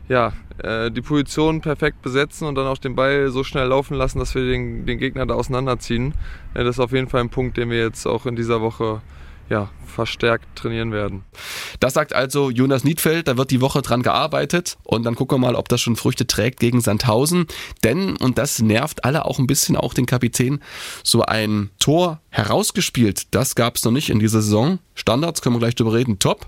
ja, 0.08 0.32
äh, 0.62 0.90
die 0.90 1.02
Position 1.02 1.60
perfekt 1.60 2.02
besetzen 2.02 2.46
und 2.46 2.54
dann 2.54 2.66
auch 2.66 2.78
den 2.78 2.94
Ball 2.94 3.30
so 3.30 3.44
schnell 3.44 3.66
laufen 3.66 3.94
lassen, 3.94 4.18
dass 4.18 4.34
wir 4.34 4.42
den, 4.42 4.86
den 4.86 4.98
Gegner 4.98 5.26
da 5.26 5.34
auseinanderziehen. 5.34 6.14
Äh, 6.54 6.64
das 6.64 6.76
ist 6.76 6.80
auf 6.80 6.92
jeden 6.92 7.08
Fall 7.08 7.20
ein 7.20 7.30
Punkt, 7.30 7.56
den 7.56 7.70
wir 7.70 7.78
jetzt 7.78 8.06
auch 8.06 8.26
in 8.26 8.36
dieser 8.36 8.60
Woche 8.60 9.00
ja, 9.48 9.70
verstärkt 9.84 10.44
trainieren 10.56 10.92
werden. 10.92 11.24
Das 11.78 11.94
sagt 11.94 12.12
also 12.12 12.50
Jonas 12.50 12.84
Niedfeld, 12.84 13.28
da 13.28 13.36
wird 13.36 13.50
die 13.50 13.60
Woche 13.60 13.82
dran 13.82 14.02
gearbeitet 14.02 14.76
und 14.82 15.04
dann 15.04 15.14
gucken 15.14 15.36
wir 15.36 15.46
mal, 15.46 15.54
ob 15.54 15.68
das 15.68 15.80
schon 15.80 15.96
Früchte 15.96 16.26
trägt 16.26 16.58
gegen 16.58 16.80
Sandhausen. 16.80 17.46
Denn, 17.84 18.16
und 18.16 18.38
das 18.38 18.60
nervt 18.60 19.04
alle 19.04 19.24
auch 19.24 19.38
ein 19.38 19.46
bisschen, 19.46 19.76
auch 19.76 19.94
den 19.94 20.06
Kapitän, 20.06 20.60
so 21.04 21.22
ein 21.22 21.70
Tor 21.78 22.20
herausgespielt, 22.30 23.34
das 23.34 23.54
gab 23.54 23.76
es 23.76 23.84
noch 23.84 23.92
nicht 23.92 24.10
in 24.10 24.18
dieser 24.18 24.42
Saison. 24.42 24.78
Standards, 24.94 25.42
können 25.42 25.54
wir 25.54 25.60
gleich 25.60 25.76
drüber 25.76 25.94
reden, 25.94 26.18
top. 26.18 26.46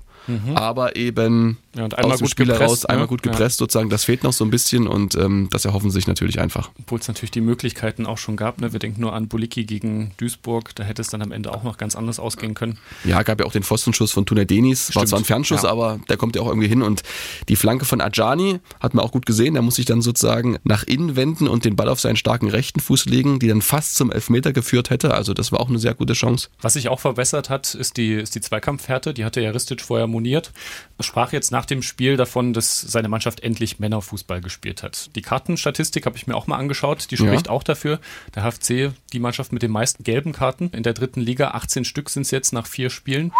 Aber 0.55 0.97
eben 0.97 1.59
Ja, 1.77 1.85
aus 1.85 1.91
dem 2.19 2.19
gut 2.19 2.31
Spiel 2.31 2.47
gepresst, 2.47 2.61
heraus, 2.63 2.85
einmal 2.87 3.05
ne? 3.05 3.09
gut 3.09 3.25
Ja. 3.25 3.33
gepresst 3.33 3.59
sozusagen, 3.59 3.89
das 3.91 4.05
fehlt 4.05 4.25
noch 4.25 4.33
so 4.33 4.45
ein 4.45 4.51
bisschen 4.51 4.87
und 4.87 5.15
ähm, 5.15 5.49
das 5.51 5.65
erhoffen 5.65 5.91
sich 5.91 6.07
natürlich 6.07 6.41
einfach. 6.41 6.71
Obwohl 6.81 6.99
es 6.99 7.09
natürlich 7.09 7.31
die 7.31 7.41
Möglichkeiten 7.41 8.07
auch 8.07 8.19
schon 8.19 8.37
gab. 8.37 8.61
Ne? 8.61 8.73
Wir 8.73 8.79
denken 8.79 9.01
nur 9.01 9.13
an 9.13 9.29
Bulicki 9.29 9.65
gegen 9.65 10.13
Duisburg. 10.17 10.75
Da 10.75 10.85
hätte 10.85 11.03
es 11.03 11.09
dann 11.09 11.23
am 11.23 11.33
Ende 11.33 11.53
auch 11.55 11.63
noch 11.63 11.77
ganz 11.79 11.95
anders 11.97 12.19
ausgehen 12.19 12.55
können. 12.55 12.79
Ja, 13.05 13.23
gab 13.23 13.41
ja 13.41 13.47
auch 13.47 13.53
den 13.53 13.63
Pfostenschuss 13.63 14.13
von 14.13 14.27
Tuna 14.27 14.45
Denis. 14.45 14.89
War 14.89 15.03
Stimmt, 15.03 15.09
zwar 15.09 15.19
ein 15.21 15.25
Fernschuss, 15.25 15.63
ja. 15.63 15.71
aber 15.71 16.01
der 16.09 16.17
kommt 16.17 16.37
ja 16.37 16.43
auch 16.43 16.49
irgendwie 16.49 16.69
hin. 16.69 16.83
Und 16.83 17.03
die 17.49 17.57
Flanke 17.57 17.85
von 17.85 18.01
Ajani 18.01 18.61
hat 18.81 18.95
man 18.95 19.05
auch 19.05 19.13
gut 19.13 19.27
gesehen. 19.27 19.55
Der 19.55 19.63
muss 19.63 19.77
sich 19.77 19.87
dann 19.87 20.03
sozusagen 20.03 20.59
nach 20.65 20.85
innen 20.85 21.17
wenden 21.17 21.49
und 21.49 21.65
den 21.65 21.77
Ball 21.77 21.89
auf 21.89 22.01
seinen 22.01 22.17
starken 22.17 22.49
rechten 22.49 22.81
Fuß 22.81 23.07
legen, 23.07 23.39
die 23.39 23.49
dann 23.49 23.63
fast 23.63 23.95
zum 23.95 24.11
Elfmeter 24.11 24.53
geführt 24.53 24.91
hätte. 24.91 25.15
Also 25.15 25.35
das 25.35 25.53
war 25.53 25.61
auch 25.61 25.69
eine 25.69 25.79
sehr 25.79 25.95
gute 25.95 26.13
Chance. 26.15 26.49
Was 26.61 26.75
sich 26.75 26.89
auch 26.89 27.01
verbessert 27.01 27.51
hat, 27.51 27.75
ist 27.75 27.97
die, 27.97 28.13
ist 28.15 28.35
die 28.35 28.41
Zweikampfhärte. 28.41 29.15
Die 29.15 29.25
hatte 29.25 29.41
ja 29.41 29.51
Ristic 29.51 29.81
vorher 29.81 30.07
moniert. 30.19 30.53
Er 30.99 31.05
sprach 31.05 31.33
jetzt 31.33 31.53
nach 31.53 31.65
dem 31.65 31.83
Spiel 31.83 32.17
davon, 32.17 32.53
dass 32.53 32.81
seine 32.81 33.09
Mannschaft 33.09 33.41
endlich 33.41 33.79
Männerfußball 33.79 34.41
gespielt 34.41 34.83
hat. 34.83 35.11
Die 35.15 35.23
Kartenstatistik 35.23 36.07
habe 36.07 36.17
ich 36.17 36.27
mir 36.27 36.35
auch 36.35 36.47
mal 36.49 36.57
angeschaut. 36.57 37.11
Die 37.11 37.17
spricht 37.17 37.47
Ja. 37.47 37.53
auch 37.53 37.63
dafür. 37.63 38.01
Der 38.35 38.43
HFC, 38.43 38.91
die 39.13 39.21
Mannschaft 39.21 39.53
mit 39.53 39.63
den 39.63 39.71
meisten 39.71 40.03
gelben 40.03 40.33
Karten 40.33 40.71
in 40.71 40.83
der 40.83 40.93
dritten 40.95 41.21
Liga. 41.21 41.53
18 41.53 41.85
Stück 41.85 42.11
sind 42.11 42.23
es 42.23 42.31
jetzt 42.33 42.53
nach 42.53 42.67
vier 42.67 42.91
Spielen. 42.91 43.33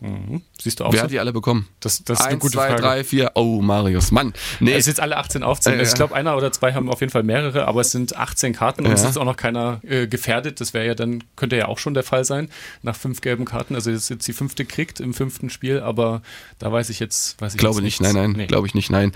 Mhm. 0.00 0.42
Siehst 0.60 0.80
du 0.80 0.84
auch 0.84 0.92
Wer 0.92 1.00
so? 1.00 1.04
hat 1.04 1.10
die 1.10 1.20
alle 1.20 1.32
bekommen? 1.32 1.68
Das, 1.80 2.02
das 2.02 2.18
ist 2.20 2.24
eine 2.24 2.34
Eins, 2.34 2.40
gute 2.42 2.54
zwei, 2.54 2.68
Frage. 2.70 2.82
drei, 2.82 3.04
vier. 3.04 3.30
Oh, 3.34 3.60
Marius. 3.60 4.10
Mann. 4.10 4.32
Nee, 4.60 4.72
Es 4.72 4.78
ist 4.80 4.86
jetzt 4.88 5.00
alle 5.00 5.16
18 5.16 5.42
aufzählen. 5.42 5.78
Äh, 5.78 5.82
ich 5.84 5.94
glaube, 5.94 6.14
einer 6.14 6.36
oder 6.36 6.50
zwei 6.52 6.72
haben 6.72 6.88
auf 6.88 7.00
jeden 7.00 7.12
Fall 7.12 7.22
mehrere, 7.22 7.66
aber 7.68 7.82
es 7.82 7.90
sind 7.92 8.16
18 8.16 8.52
Karten 8.54 8.86
und 8.86 8.92
es 8.92 9.02
Ja. 9.02 9.10
ist 9.10 9.16
auch 9.18 9.24
noch 9.24 9.36
keiner 9.36 9.80
äh, 9.84 10.06
gefährdet. 10.06 10.60
Das 10.60 10.72
wäre 10.74 10.86
ja 10.86 10.94
dann, 10.94 11.22
könnte 11.36 11.56
ja 11.56 11.68
auch 11.68 11.78
schon 11.78 11.94
der 11.94 12.02
Fall 12.02 12.24
sein, 12.24 12.48
nach 12.82 12.96
fünf 12.96 13.20
gelben 13.20 13.44
Karten. 13.44 13.74
Also 13.74 13.90
das 13.92 14.04
ist 14.04 14.08
jetzt 14.08 14.26
die 14.26 14.32
fünfte 14.32 14.64
kriegt 14.64 14.98
im 15.00 15.12
fünften 15.14 15.50
Spiel, 15.50 15.80
aber 15.80 16.21
da 16.58 16.72
weiß 16.72 16.90
ich 16.90 17.00
jetzt, 17.00 17.40
weiß 17.40 17.54
ich 17.54 17.58
glaube 17.58 17.82
nicht. 17.82 18.00
nichts. 18.00 18.14
Nein, 18.14 18.22
nein, 18.30 18.32
Nee. 18.36 18.46
glaube 18.46 18.66
ich 18.66 18.74
nicht. 18.74 18.90
Nein. 18.90 19.12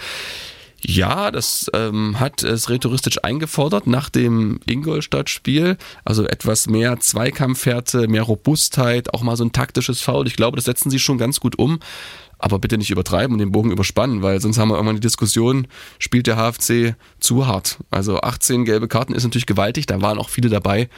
Ja, 0.83 1.31
das 1.31 1.71
ähm, 1.73 2.21
hat 2.21 2.43
es 2.43 2.69
rhetoristisch 2.69 3.25
eingefordert 3.25 3.87
nach 3.87 4.09
dem 4.11 4.61
Ingolstadt-Spiel. 4.69 5.79
Also 6.05 6.27
etwas 6.27 6.69
mehr 6.69 7.01
Zweikampfhärte, 7.01 8.09
mehr 8.09 8.23
Robustheit, 8.23 9.13
auch 9.15 9.23
mal 9.23 9.37
so 9.37 9.45
ein 9.45 9.53
taktisches 9.53 10.01
Foul. 10.03 10.27
Ich 10.27 10.37
glaube, 10.37 10.57
das 10.57 10.67
setzen 10.67 10.91
sie 10.91 10.99
schon 10.99 11.19
ganz 11.19 11.41
gut 11.41 11.59
um. 11.59 11.81
Aber 12.39 12.59
bitte 12.59 12.77
nicht 12.79 12.91
übertreiben 12.91 13.33
und 13.33 13.39
den 13.39 13.53
Bogen 13.53 13.71
überspannen, 13.71 14.23
weil 14.23 14.41
sonst 14.41 14.59
haben 14.59 14.69
wir 14.69 14.75
irgendwann 14.75 14.97
die 14.97 15.01
Diskussion, 15.01 15.67
spielt 15.99 16.27
der 16.27 16.37
HFC 16.37 16.95
zu 17.19 17.47
hart. 17.47 17.79
Also 17.91 18.21
18 18.21 18.65
gelbe 18.65 18.89
Karten 18.89 19.15
ist 19.15 19.25
natürlich 19.25 19.47
gewaltig, 19.47 19.87
da 19.87 20.03
waren 20.03 20.19
auch 20.19 20.29
viele 20.29 20.51
dabei 20.51 20.89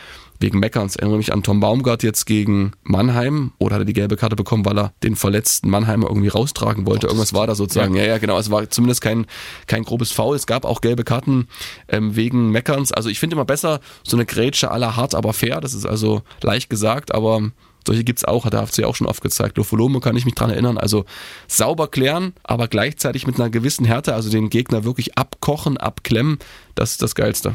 wegen 0.40 0.58
Meckerns. 0.58 0.94
Ich 0.94 1.00
erinnere 1.00 1.18
mich 1.18 1.32
an 1.32 1.42
Tom 1.42 1.60
Baumgart 1.60 2.02
jetzt 2.02 2.24
gegen 2.26 2.72
Mannheim 2.84 3.52
oder 3.58 3.74
hat 3.74 3.82
er 3.82 3.84
die 3.84 3.92
gelbe 3.92 4.16
Karte 4.16 4.36
bekommen, 4.36 4.64
weil 4.64 4.78
er 4.78 4.92
den 5.02 5.16
verletzten 5.16 5.68
Mannheimer 5.68 6.08
irgendwie 6.08 6.28
raustragen 6.28 6.86
wollte. 6.86 7.06
Irgendwas 7.06 7.34
war 7.34 7.46
da 7.46 7.54
sozusagen. 7.54 7.94
Ja, 7.94 8.04
ja, 8.04 8.18
genau. 8.18 8.38
Es 8.38 8.50
war 8.50 8.68
zumindest 8.70 9.00
kein, 9.00 9.26
kein 9.66 9.82
grobes 9.82 10.12
Foul. 10.12 10.36
Es 10.36 10.46
gab 10.46 10.64
auch 10.64 10.80
gelbe 10.80 11.04
Karten 11.04 11.48
ähm, 11.88 12.14
wegen 12.14 12.50
Meckerns. 12.50 12.92
Also 12.92 13.08
ich 13.08 13.18
finde 13.18 13.34
immer 13.34 13.44
besser 13.44 13.80
so 14.04 14.16
eine 14.16 14.26
Grätsche 14.26 14.70
aller 14.70 14.96
hart, 14.96 15.14
aber 15.14 15.32
fair. 15.32 15.60
Das 15.60 15.74
ist 15.74 15.86
also 15.86 16.22
leicht 16.42 16.70
gesagt, 16.70 17.14
aber 17.14 17.50
solche 17.88 18.04
gibt's 18.04 18.24
auch, 18.24 18.44
hat 18.44 18.52
der 18.52 18.64
HFC 18.64 18.84
auch 18.84 18.94
schon 18.94 19.06
oft 19.06 19.22
gezeigt. 19.22 19.56
Lofolomo 19.56 20.00
kann 20.00 20.14
ich 20.14 20.26
mich 20.26 20.34
dran 20.34 20.50
erinnern. 20.50 20.76
Also 20.76 21.06
sauber 21.46 21.88
klären, 21.88 22.34
aber 22.44 22.68
gleichzeitig 22.68 23.26
mit 23.26 23.36
einer 23.36 23.48
gewissen 23.48 23.86
Härte, 23.86 24.14
also 24.14 24.30
den 24.30 24.50
Gegner 24.50 24.84
wirklich 24.84 25.16
abkochen, 25.16 25.78
abklemmen, 25.78 26.38
das 26.74 26.92
ist 26.92 27.02
das 27.02 27.14
Geilste. 27.14 27.54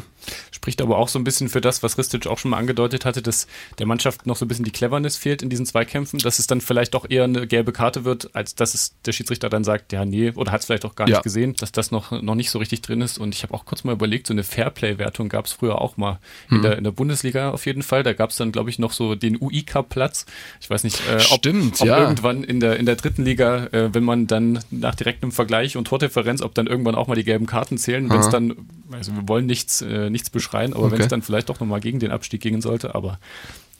Spricht 0.51 0.81
aber 0.81 0.97
auch 0.97 1.07
so 1.07 1.19
ein 1.19 1.23
bisschen 1.23 1.49
für 1.49 1.62
das, 1.62 1.83
was 1.83 1.97
Ristic 1.97 2.27
auch 2.27 2.38
schon 2.38 2.51
mal 2.51 2.57
angedeutet 2.57 3.05
hatte, 3.05 3.21
dass 3.21 3.47
der 3.79 3.86
Mannschaft 3.86 4.25
noch 4.25 4.36
so 4.36 4.45
ein 4.45 4.47
bisschen 4.47 4.65
die 4.65 4.71
Cleverness 4.71 5.17
fehlt 5.17 5.41
in 5.41 5.49
diesen 5.49 5.65
Zweikämpfen, 5.65 6.19
dass 6.19 6.39
es 6.39 6.47
dann 6.47 6.62
vielleicht 6.62 6.93
doch 6.93 7.09
eher 7.09 7.25
eine 7.25 7.47
gelbe 7.47 7.71
Karte 7.73 8.05
wird, 8.05 8.36
als 8.36 8.55
dass 8.55 8.73
es 8.73 8.93
der 9.05 9.12
Schiedsrichter 9.12 9.49
dann 9.49 9.63
sagt, 9.63 9.91
ja, 9.93 10.05
nee, 10.05 10.31
oder 10.36 10.51
hat 10.51 10.62
es 10.62 10.65
vielleicht 10.67 10.86
auch 10.86 10.95
gar 10.95 11.07
Ja. 11.07 11.15
nicht 11.17 11.23
gesehen, 11.23 11.55
dass 11.59 11.71
das 11.71 11.91
noch, 11.91 12.12
noch 12.21 12.36
nicht 12.36 12.49
so 12.49 12.59
richtig 12.59 12.81
drin 12.81 13.01
ist. 13.01 13.17
Und 13.17 13.36
ich 13.36 13.43
habe 13.43 13.53
auch 13.53 13.65
kurz 13.65 13.83
mal 13.83 13.91
überlegt, 13.93 14.27
so 14.27 14.33
eine 14.33 14.43
Fairplay-Wertung 14.43 15.29
gab 15.29 15.45
es 15.45 15.53
früher 15.53 15.81
auch 15.81 15.97
mal 15.97 16.19
in, 16.49 16.57
Mhm. 16.57 16.62
der, 16.62 16.77
in 16.77 16.83
der 16.83 16.91
Bundesliga 16.91 17.51
auf 17.51 17.65
jeden 17.65 17.83
Fall. 17.83 18.03
Da 18.03 18.13
gab 18.13 18.29
es 18.29 18.38
dann, 18.38 18.51
glaube 18.51 18.69
ich, 18.69 18.79
noch 18.79 18.91
so 18.93 19.15
den 19.15 19.38
UI-Cup-Platz. 19.41 20.25
Ich 20.62 20.69
weiß 20.69 20.83
nicht, 20.83 21.01
äh, 21.09 21.15
ob, 21.15 21.21
Stimmt, 21.39 21.81
ob 21.81 21.88
ja. 21.88 21.99
irgendwann 21.99 22.43
in 22.43 22.59
der, 22.59 22.77
in 22.77 22.86
der 22.86 22.95
dritten 22.95 23.23
Liga, 23.23 23.65
äh, 23.71 23.93
wenn 23.93 24.03
man 24.03 24.27
dann 24.27 24.59
nach 24.71 24.95
direktem 24.95 25.31
Vergleich 25.31 25.77
und 25.77 25.86
Tordifferenz, 25.86 26.41
ob 26.41 26.53
dann 26.55 26.67
irgendwann 26.67 26.95
auch 26.95 27.07
mal 27.07 27.15
die 27.15 27.23
gelben 27.23 27.45
Karten 27.45 27.77
zählen, 27.77 28.09
wenn 28.09 28.19
es 28.19 28.29
dann, 28.29 28.55
also 28.91 29.13
wir 29.15 29.27
wollen 29.27 29.45
nichts, 29.45 29.81
äh, 29.81 30.09
nichts 30.13 30.30
beschreien, 30.30 30.73
aber 30.73 30.86
wenn 30.86 30.93
Okay. 30.93 31.04
es 31.04 31.10
dann 31.10 31.21
vielleicht 31.21 31.49
doch 31.49 31.60
nochmal 31.60 31.82
gegen 31.82 31.99
den 31.99 32.12
Abstieg 32.12 32.41
gehen 32.41 32.62
sollte, 32.62 32.95
aber 32.95 33.19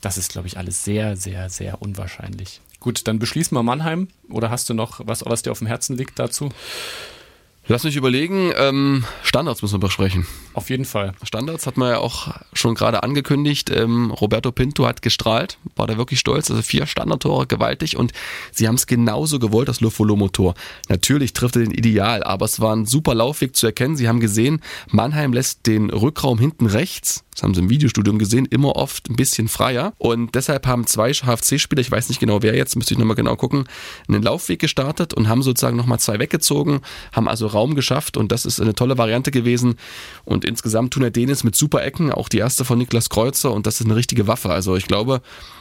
das 0.02 0.18
ist, 0.18 0.32
glaube 0.32 0.46
ich, 0.46 0.58
alles 0.58 0.84
sehr, 0.84 1.16
sehr, 1.16 1.48
sehr 1.48 1.80
unwahrscheinlich. 1.80 2.60
Gut, 2.80 3.08
dann 3.08 3.18
beschließen 3.18 3.56
wir 3.56 3.62
Mannheim 3.62 4.08
oder 4.28 4.50
hast 4.50 4.68
du 4.68 4.74
noch 4.74 5.00
was, 5.06 5.24
was 5.24 5.42
dir 5.42 5.52
auf 5.52 5.58
dem 5.60 5.66
Herzen 5.66 5.96
liegt 5.96 6.18
dazu? 6.18 6.50
Lass 7.66 7.82
mich 7.84 7.96
überlegen, 7.96 8.52
ähm, 8.58 9.04
Standards 9.22 9.62
müssen 9.62 9.76
wir 9.76 9.86
besprechen. 9.86 10.26
Auf 10.52 10.68
jeden 10.68 10.84
Fall. 10.84 11.14
Standards 11.22 11.66
hat 11.66 11.78
man 11.78 11.92
ja 11.92 11.98
auch 11.98 12.28
schon 12.52 12.74
gerade 12.74 13.02
angekündigt. 13.02 13.70
Ähm, 13.70 14.10
Roberto 14.10 14.52
Pinto 14.52 14.86
hat 14.86 15.00
gestrahlt, 15.00 15.58
war 15.74 15.86
da 15.86 15.96
wirklich 15.96 16.20
stolz. 16.20 16.50
Also 16.50 16.60
vier 16.60 16.86
Standardtore, 16.86 17.46
gewaltig. 17.46 17.96
Und 17.96 18.12
sie 18.52 18.68
haben 18.68 18.74
es 18.74 18.86
genauso 18.86 19.38
gewollt, 19.38 19.68
das 19.68 19.80
Lufolo-Motor. 19.80 20.54
Natürlich 20.90 21.32
trifft 21.32 21.56
er 21.56 21.62
den 21.62 21.70
Ideal, 21.70 22.22
aber 22.22 22.44
es 22.44 22.60
war 22.60 22.76
ein 22.76 22.84
super 22.84 23.14
Laufweg 23.14 23.56
zu 23.56 23.66
erkennen. 23.66 23.96
Sie 23.96 24.08
haben 24.08 24.20
gesehen, 24.20 24.60
Mannheim 24.90 25.32
lässt 25.32 25.66
den 25.66 25.88
Rückraum 25.88 26.38
hinten 26.38 26.66
rechts, 26.66 27.23
das 27.34 27.42
haben 27.42 27.54
sie 27.54 27.60
im 27.60 27.68
Videostudium 27.70 28.18
gesehen, 28.18 28.46
immer 28.46 28.76
oft 28.76 29.10
ein 29.10 29.16
bisschen 29.16 29.48
freier. 29.48 29.92
Und 29.98 30.34
deshalb 30.34 30.66
haben 30.66 30.86
zwei 30.86 31.12
HFC-Spieler, 31.12 31.80
ich 31.80 31.90
weiß 31.90 32.08
nicht 32.08 32.20
genau 32.20 32.42
wer 32.42 32.54
jetzt, 32.54 32.76
müsste 32.76 32.94
ich 32.94 32.98
nochmal 32.98 33.16
genau 33.16 33.36
gucken, 33.36 33.64
einen 34.08 34.22
Laufweg 34.22 34.60
gestartet 34.60 35.14
und 35.14 35.28
haben 35.28 35.42
sozusagen 35.42 35.76
nochmal 35.76 35.98
zwei 35.98 36.18
weggezogen, 36.18 36.80
haben 37.12 37.28
also 37.28 37.46
Raum 37.46 37.74
geschafft 37.74 38.16
und 38.16 38.30
das 38.30 38.46
ist 38.46 38.60
eine 38.60 38.74
tolle 38.74 38.98
Variante 38.98 39.30
gewesen. 39.30 39.74
Und 40.24 40.44
insgesamt 40.44 40.94
Tuna 40.94 41.10
Denis 41.10 41.44
mit 41.44 41.56
super 41.56 41.84
Ecken, 41.84 42.12
auch 42.12 42.28
die 42.28 42.38
erste 42.38 42.64
von 42.64 42.78
Niklas 42.78 43.10
Kreuzer 43.10 43.52
und 43.52 43.66
das 43.66 43.80
ist 43.80 43.86
eine 43.86 43.96
richtige 43.96 44.28
Waffe. 44.28 44.50
Also 44.50 44.76
ich 44.76 44.86
glaube, 44.86 45.20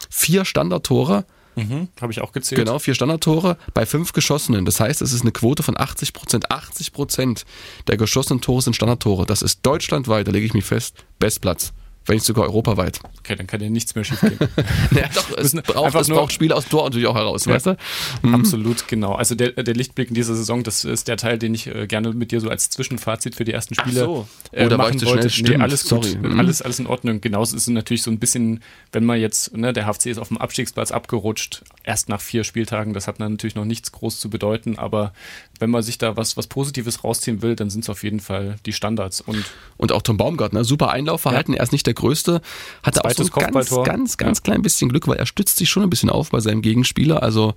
vier 0.09 0.45
Standardtore, 0.45 1.25
Mhm, 1.55 1.87
Habe 2.01 2.11
ich 2.11 2.21
auch 2.21 2.31
gezählt. 2.31 2.59
genau, 2.59 2.79
vier 2.79 2.95
Standardtore 2.95 3.57
bei 3.73 3.85
fünf 3.85 4.13
geschossenen. 4.13 4.65
Das 4.65 4.79
heißt, 4.79 5.01
es 5.01 5.13
ist 5.13 5.21
eine 5.21 5.31
Quote 5.31 5.63
von 5.63 5.79
80 5.79 6.13
Prozent. 6.13 6.51
80 6.51 6.93
Prozent 6.93 7.45
der 7.87 7.97
geschossenen 7.97 8.41
Tore 8.41 8.61
sind 8.61 8.75
Standardtore. 8.75 9.25
Das 9.25 9.41
ist 9.41 9.59
deutschlandweit, 9.63 10.27
da 10.27 10.31
lege 10.31 10.45
ich 10.45 10.53
mich 10.53 10.65
fest, 10.65 11.05
Bestplatz. 11.19 11.73
Wenn 12.05 12.15
nicht 12.15 12.25
sogar 12.25 12.45
europaweit. 12.45 12.99
Okay, 13.19 13.35
dann 13.35 13.47
kann 13.47 13.61
ja 13.61 13.69
nichts 13.69 13.95
mehr 13.95 14.03
schiefgehen. 14.03 14.37
ja, 14.91 15.07
doch, 15.13 15.37
es 15.37 15.53
braucht, 15.53 15.95
es 15.95 16.09
braucht 16.09 16.33
Spiel 16.33 16.51
aus 16.51 16.65
Tor 16.65 16.83
natürlich 16.83 17.07
auch 17.07 17.15
heraus, 17.15 17.45
ja. 17.45 17.53
weißt 17.53 17.67
du? 17.67 17.77
Mhm. 18.21 18.35
Absolut, 18.35 18.87
genau. 18.87 19.13
Also 19.13 19.35
der, 19.35 19.51
der 19.51 19.73
Lichtblick 19.73 20.09
in 20.09 20.15
dieser 20.15 20.35
Saison, 20.35 20.63
das 20.63 20.83
ist 20.83 21.07
der 21.07 21.17
Teil, 21.17 21.37
den 21.37 21.53
ich 21.53 21.67
äh, 21.67 21.87
gerne 21.87 22.11
mit 22.13 22.31
dir 22.31 22.41
so 22.41 22.49
als 22.49 22.69
Zwischenfazit 22.69 23.35
für 23.35 23.45
die 23.45 23.53
ersten 23.53 23.75
Spiele 23.75 24.01
so. 24.01 24.27
äh, 24.51 24.67
oh, 24.67 24.77
machen 24.77 25.01
wollte. 25.05 25.29
Nee, 25.43 25.55
alles 25.55 25.87
gut, 25.87 26.03
Sorry. 26.03 26.17
Mhm. 26.17 26.39
alles, 26.39 26.61
alles 26.61 26.79
in 26.79 26.87
Ordnung. 26.87 27.21
Genauso 27.21 27.55
ist 27.55 27.63
es 27.63 27.67
natürlich 27.69 28.03
so 28.03 28.11
ein 28.11 28.19
bisschen, 28.19 28.61
wenn 28.91 29.05
man 29.05 29.19
jetzt, 29.19 29.55
ne, 29.55 29.71
der 29.71 29.85
HFC 29.85 30.07
ist 30.07 30.17
auf 30.17 30.27
dem 30.27 30.37
Abstiegsplatz 30.37 30.91
abgerutscht, 30.91 31.63
erst 31.83 32.09
nach 32.09 32.21
vier 32.21 32.43
Spieltagen, 32.43 32.93
das 32.93 33.07
hat 33.07 33.19
dann 33.19 33.33
natürlich 33.33 33.55
noch 33.55 33.65
nichts 33.65 33.91
groß 33.91 34.19
zu 34.19 34.29
bedeuten, 34.29 34.77
aber 34.77 35.13
wenn 35.59 35.69
man 35.69 35.83
sich 35.83 35.97
da 35.97 36.17
was, 36.17 36.35
was 36.35 36.47
Positives 36.47 37.03
rausziehen 37.03 37.41
will, 37.41 37.55
dann 37.55 37.69
sind 37.69 37.83
es 37.83 37.89
auf 37.89 38.03
jeden 38.03 38.19
Fall 38.19 38.57
die 38.65 38.73
Standards. 38.73 39.21
Und, 39.21 39.45
und 39.77 39.91
auch 39.91 40.01
Tom 40.01 40.17
Baumgartner, 40.17 40.63
super 40.63 40.91
Einlaufverhalten, 40.91 41.53
ja. 41.53 41.59
er 41.59 41.63
ist 41.63 41.71
nicht 41.71 41.85
der 41.85 41.92
Größte, 41.93 42.41
hatte 42.81 43.03
auch 43.03 43.11
so 43.11 43.23
ein 43.23 43.29
ganz, 43.29 43.69
ganz, 43.69 44.17
ganz 44.17 44.37
ja. 44.39 44.43
klein 44.43 44.61
bisschen 44.61 44.89
Glück, 44.89 45.07
weil 45.07 45.17
er 45.17 45.25
stützt 45.25 45.57
sich 45.57 45.69
schon 45.69 45.83
ein 45.83 45.89
bisschen 45.89 46.09
auf 46.09 46.29
bei 46.29 46.39
seinem 46.39 46.61
Gegenspieler, 46.61 47.23
also 47.23 47.53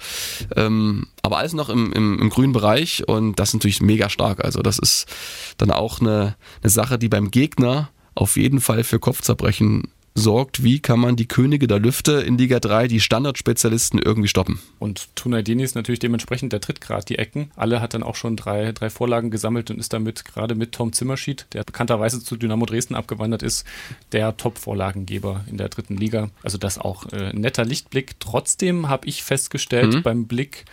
ähm, 0.57 1.07
aber 1.23 1.39
alles 1.39 1.53
noch 1.53 1.69
im, 1.69 1.93
im, 1.93 2.21
im 2.21 2.31
grünen 2.31 2.53
Bereich 2.53 3.07
und 3.07 3.39
das 3.39 3.51
ist 3.51 3.55
natürlich 3.55 3.81
mega 3.81 4.09
stark, 4.09 4.45
also 4.45 4.63
das 4.63 4.79
ist 4.79 5.07
dann 5.59 5.71
auch 5.71 6.01
eine, 6.01 6.37
eine 6.63 6.71
Sache, 6.71 6.99
die 6.99 7.09
beim 7.09 7.31
Gegner 7.31 7.91
auf 8.15 8.37
jeden 8.37 8.61
Fall 8.61 8.83
für 8.83 8.99
Kopfzerbrechen 8.99 9.93
sorgt, 10.17 10.65
wie 10.65 10.81
kann 10.81 10.99
man 10.99 11.15
die 11.15 11.29
Könige 11.29 11.67
der 11.67 11.79
Lüfte 11.79 12.13
in 12.13 12.39
Liga 12.39 12.59
3, 12.59 12.89
die 12.89 13.01
Standardspezialisten 13.01 14.01
irgendwie 14.01 14.29
stoppen. 14.29 14.59
Und 14.79 15.15
Tunaidini 15.15 15.63
ist 15.63 15.75
natürlich 15.75 15.99
dementsprechend, 15.99 16.53
der 16.53 16.61
tritt 16.61 16.81
gerade 16.81 17.05
die 17.05 17.19
Ecken. 17.19 17.51
Alle 17.55 17.81
hat 17.81 17.95
dann 17.95 18.03
auch 18.03 18.15
schon 18.15 18.37
drei, 18.37 18.73
drei 18.73 18.91
Vorlagen 18.91 19.31
gesammelt 19.31 19.71
und 19.71 19.79
ist 19.79 19.93
damit 19.93 20.25
gerade 20.25 20.55
mit 20.55 20.73
Tom 20.73 20.93
Zimmerschied, 20.93 21.47
der 21.53 21.65
bekannterweise 21.65 22.23
zu 22.23 22.37
Dynamo 22.37 22.65
Dresden 22.67 22.95
abgewandert 22.95 23.43
ist, 23.43 23.67
der 24.13 24.37
Top-Vorlagengeber 24.37 25.45
in 25.51 25.59
der 25.59 25.69
dritten 25.69 25.97
Liga. 25.97 26.31
Also 26.43 26.57
das 26.59 26.79
auch 26.79 27.07
äh, 27.13 27.33
netter 27.35 27.65
Lichtblick. 27.65 28.19
Trotzdem 28.19 28.89
habe 28.89 29.07
ich 29.07 29.23
festgestellt 29.23 29.95
mhm. 29.95 30.03
beim 30.03 30.27
Blick 30.27 30.65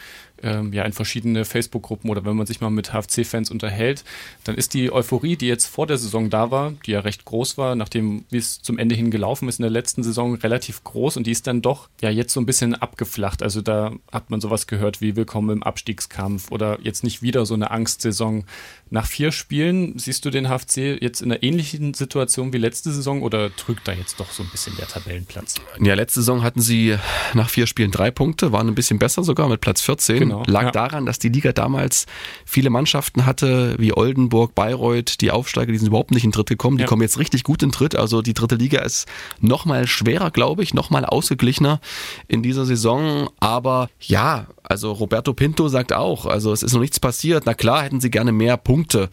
ähm, 0.44 0.74
ja 0.74 0.84
in 0.84 0.94
verschiedene 0.94 1.46
Facebook-Gruppen 1.46 2.10
oder 2.10 2.26
wenn 2.26 2.36
man 2.36 2.46
sich 2.46 2.62
mal 2.62 2.70
mit 2.70 2.92
HFC-Fans 2.94 3.50
unterhält, 3.50 4.04
dann 4.44 4.56
ist 4.56 4.74
die 4.74 4.92
Euphorie, 4.92 5.36
die 5.36 5.48
jetzt 5.48 5.66
vor 5.66 5.88
der 5.88 5.98
Saison 5.98 6.30
da 6.30 6.52
war, 6.52 6.74
die 6.86 6.92
ja 6.92 7.00
recht 7.00 7.26
groß 7.26 7.58
war, 7.58 7.76
nachdem 7.76 8.26
wie 8.30 8.38
es 8.38 8.62
zum 8.62 8.78
Ende 8.78 8.96
hin 8.96 9.10
gelaufen 9.10 9.48
ist 9.48 9.60
in 9.60 9.64
der 9.64 9.72
letzten 9.72 10.04
Saison, 10.04 10.36
relativ 10.36 10.84
groß 10.84 11.18
und 11.18 11.26
die 11.26 11.32
ist 11.32 11.48
dann 11.48 11.62
doch 11.62 11.90
ja 12.02 12.10
jetzt 12.10 12.34
so 12.34 12.40
ein 12.40 12.46
bisschen 12.46 12.76
abgeflacht. 12.76 13.42
Also 13.42 13.62
da 13.62 13.94
hat 14.12 14.30
man 14.30 14.42
sowas 14.42 14.68
gehört 14.68 15.02
wie 15.02 15.16
Willkommen 15.16 15.50
im 15.50 15.64
Abstiegskampf 15.64 16.52
oder 16.52 16.78
jetzt 16.82 17.04
nicht 17.04 17.22
wieder 17.22 17.46
so 17.46 17.54
eine 17.54 17.72
Angstsaison. 17.72 18.46
Nach 18.90 19.08
vier 19.08 19.32
Spielen 19.32 19.98
siehst 19.98 20.26
du 20.26 20.30
den 20.30 20.50
HFC 20.50 21.02
jetzt 21.02 21.22
in 21.22 21.32
einer 21.32 21.42
ähnlichen 21.42 21.94
Situation 21.94 22.54
wie 22.54 22.58
letzte 22.58 22.92
Saison 22.92 23.24
oder 23.24 23.50
drückt 23.50 23.88
da 23.88 23.94
jetzt 23.94 24.20
doch 24.20 24.32
so 24.32 24.44
ein 24.44 24.50
bisschen 24.52 24.76
der 24.78 24.88
Tabellenplatz? 24.88 25.56
Ja, 25.82 25.96
letzte 25.96 26.20
Saison 26.20 26.44
hatten 26.44 26.62
sie 26.62 26.98
nach 27.34 27.50
vier 27.50 27.66
Spielen 27.66 27.92
drei 27.92 28.12
Punkte, 28.12 28.52
waren 28.52 28.68
ein 28.68 28.76
bisschen 28.76 29.00
besser 29.00 29.24
sogar 29.24 29.48
mit 29.50 29.62
Platz 29.62 29.82
14. 29.82 30.20
Genau 30.20 30.33
genau. 30.40 30.52
Lag 30.52 30.64
ja. 30.66 30.72
daran, 30.72 31.06
dass 31.06 31.20
die 31.20 31.30
Liga 31.30 31.52
damals 31.52 32.06
viele 32.46 32.70
Mannschaften 32.70 33.26
hatte, 33.26 33.76
wie 33.80 33.94
Oldenburg, 33.94 34.56
Bayreuth, 34.56 35.22
die 35.22 35.32
Aufsteiger, 35.32 35.72
die 35.72 35.78
sind 35.78 35.88
überhaupt 35.88 36.12
nicht 36.12 36.24
in 36.24 36.32
Dritt 36.32 36.48
gekommen. 36.48 36.78
Die 36.78 36.84
ja. 36.84 36.88
kommen 36.88 37.02
jetzt 37.02 37.20
richtig 37.20 37.44
gut 37.44 37.64
in 37.64 37.72
Dritt. 37.72 37.96
Also 37.96 38.22
die 38.22 38.34
dritte 38.34 38.56
Liga 38.56 38.82
ist 38.82 39.08
nochmal 39.40 39.88
schwerer, 39.88 40.32
glaube 40.32 40.64
ich, 40.64 40.74
nochmal 40.74 41.06
ausgeglichener 41.06 41.80
in 42.28 42.44
dieser 42.44 42.66
Saison. 42.66 43.30
Aber 43.40 43.90
ja, 44.00 44.48
also 44.64 44.92
Roberto 44.92 45.34
Pinto 45.34 45.68
sagt 45.68 45.94
auch, 45.94 46.26
also 46.26 46.52
es 46.54 46.64
ist 46.64 46.74
noch 46.74 46.82
nichts 46.82 47.00
passiert. 47.00 47.46
Na 47.46 47.54
klar, 47.54 47.84
hätten 47.84 48.02
sie 48.02 48.12
gerne 48.12 48.32
mehr 48.32 48.58
Punkte 48.58 49.10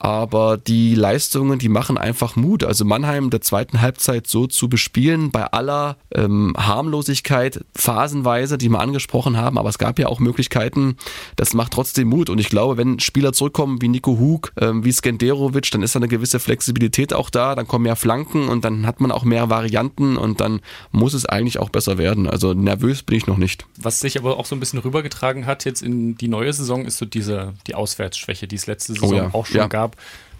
aber 0.00 0.56
die 0.56 0.94
Leistungen, 0.94 1.58
die 1.58 1.68
machen 1.68 1.98
einfach 1.98 2.34
Mut. 2.34 2.64
Also 2.64 2.84
Mannheim 2.84 3.30
der 3.30 3.42
zweiten 3.42 3.80
Halbzeit 3.80 4.26
so 4.26 4.46
zu 4.46 4.68
bespielen, 4.68 5.30
bei 5.30 5.44
aller 5.44 5.96
ähm, 6.14 6.54
Harmlosigkeit, 6.56 7.64
phasenweise, 7.74 8.58
die 8.58 8.70
wir 8.70 8.80
angesprochen 8.80 9.36
haben, 9.36 9.58
aber 9.58 9.68
es 9.68 9.78
gab 9.78 9.98
ja 9.98 10.08
auch 10.08 10.18
Möglichkeiten, 10.18 10.96
das 11.36 11.54
macht 11.54 11.72
trotzdem 11.72 12.08
Mut. 12.08 12.30
Und 12.30 12.38
ich 12.38 12.48
glaube, 12.48 12.76
wenn 12.76 12.98
Spieler 12.98 13.32
zurückkommen 13.32 13.80
wie 13.82 13.88
Nico 13.88 14.18
Hug, 14.18 14.52
ähm, 14.58 14.84
wie 14.84 14.92
Skenderovic, 14.92 15.70
dann 15.70 15.82
ist 15.82 15.94
da 15.94 15.98
eine 15.98 16.08
gewisse 16.08 16.40
Flexibilität 16.40 17.12
auch 17.12 17.30
da, 17.30 17.54
dann 17.54 17.68
kommen 17.68 17.84
mehr 17.84 17.96
Flanken 17.96 18.48
und 18.48 18.64
dann 18.64 18.86
hat 18.86 19.00
man 19.00 19.12
auch 19.12 19.24
mehr 19.24 19.50
Varianten 19.50 20.16
und 20.16 20.40
dann 20.40 20.60
muss 20.92 21.14
es 21.14 21.26
eigentlich 21.26 21.58
auch 21.58 21.68
besser 21.68 21.98
werden. 21.98 22.28
Also 22.28 22.54
nervös 22.54 23.02
bin 23.02 23.16
ich 23.16 23.26
noch 23.26 23.36
nicht. 23.36 23.66
Was 23.76 24.00
sich 24.00 24.18
aber 24.18 24.38
auch 24.38 24.46
so 24.46 24.56
ein 24.56 24.60
bisschen 24.60 24.78
rübergetragen 24.78 25.46
hat 25.46 25.64
jetzt 25.64 25.82
in 25.82 26.16
die 26.16 26.28
neue 26.28 26.52
Saison, 26.52 26.86
ist 26.86 26.98
so 26.98 27.06
diese, 27.06 27.54
die 27.66 27.74
Auswärtsschwäche, 27.74 28.46
die 28.46 28.56
es 28.56 28.66
letzte 28.66 28.94
Saison 28.94 29.10
oh 29.10 29.14
ja. 29.14 29.30
auch 29.32 29.46
schon 29.46 29.58
ja. 29.58 29.66
gab. 29.66 29.89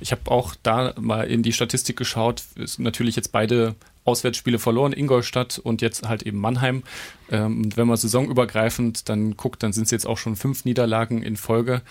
Ich 0.01 0.13
habe 0.13 0.31
auch 0.31 0.55
da 0.63 0.95
mal 0.99 1.27
in 1.27 1.43
die 1.43 1.53
Statistik 1.53 1.97
geschaut. 1.97 2.43
Ist 2.57 2.79
natürlich 2.79 3.17
jetzt 3.17 3.33
beide 3.33 3.75
Auswärtsspiele 4.05 4.59
verloren, 4.59 4.93
Ingolstadt 4.93 5.59
und 5.59 5.83
jetzt 5.83 6.09
halt 6.09 6.23
eben 6.23 6.39
Mannheim. 6.39 6.83
Ähm, 7.31 7.69
wenn 7.77 7.87
man 7.87 7.97
saisonübergreifend 7.97 9.09
dann 9.09 9.37
guckt, 9.37 9.63
dann 9.63 9.73
sind 9.73 9.85
es 9.85 9.91
jetzt 9.91 10.07
auch 10.07 10.19
schon 10.19 10.37
fünf 10.37 10.65
Niederlagen 10.65 11.23
in 11.23 11.37
Folge. 11.37 11.83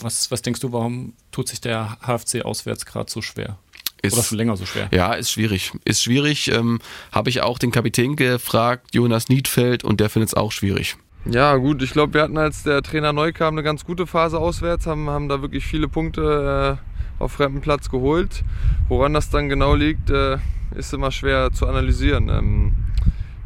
Was, 0.00 0.30
was 0.30 0.42
denkst 0.42 0.60
du, 0.60 0.72
warum 0.72 1.14
tut 1.30 1.48
sich 1.48 1.60
der 1.60 1.98
HFC 2.02 2.44
auswärts 2.44 2.86
gerade 2.86 3.10
so 3.10 3.22
schwer? 3.22 3.58
Ist, 4.02 4.14
Oder 4.14 4.24
schon 4.24 4.38
länger 4.38 4.56
so 4.56 4.66
schwer? 4.66 4.88
Ja, 4.90 5.12
ist 5.12 5.30
schwierig. 5.30 5.72
Ist 5.84 6.02
schwierig. 6.02 6.50
Ähm, 6.50 6.80
Habe 7.12 7.30
ich 7.30 7.42
auch 7.42 7.58
den 7.58 7.70
Kapitän 7.70 8.16
gefragt, 8.16 8.88
Jonas 8.92 9.28
Niedfeld, 9.28 9.84
und 9.84 10.00
der 10.00 10.10
findet 10.10 10.30
es 10.30 10.34
auch 10.34 10.50
schwierig. 10.50 10.96
Ja, 11.24 11.54
gut, 11.54 11.82
ich 11.82 11.92
glaube, 11.92 12.14
wir 12.14 12.22
hatten, 12.22 12.36
als 12.36 12.64
der 12.64 12.82
Trainer 12.82 13.12
neu 13.12 13.32
kam, 13.32 13.54
eine 13.54 13.62
ganz 13.62 13.84
gute 13.84 14.08
Phase 14.08 14.40
auswärts, 14.40 14.86
haben, 14.86 15.08
haben 15.08 15.28
da 15.28 15.40
wirklich 15.40 15.64
viele 15.64 15.86
Punkte 15.86 16.80
äh, 16.80 16.91
auf 17.22 17.32
fremden 17.32 17.60
Platz 17.60 17.90
geholt. 17.90 18.44
Woran 18.88 19.14
das 19.14 19.30
dann 19.30 19.48
genau 19.48 19.74
liegt, 19.74 20.10
äh, 20.10 20.38
ist 20.74 20.92
immer 20.92 21.10
schwer 21.10 21.52
zu 21.52 21.66
analysieren. 21.66 22.28
Ähm, 22.28 22.72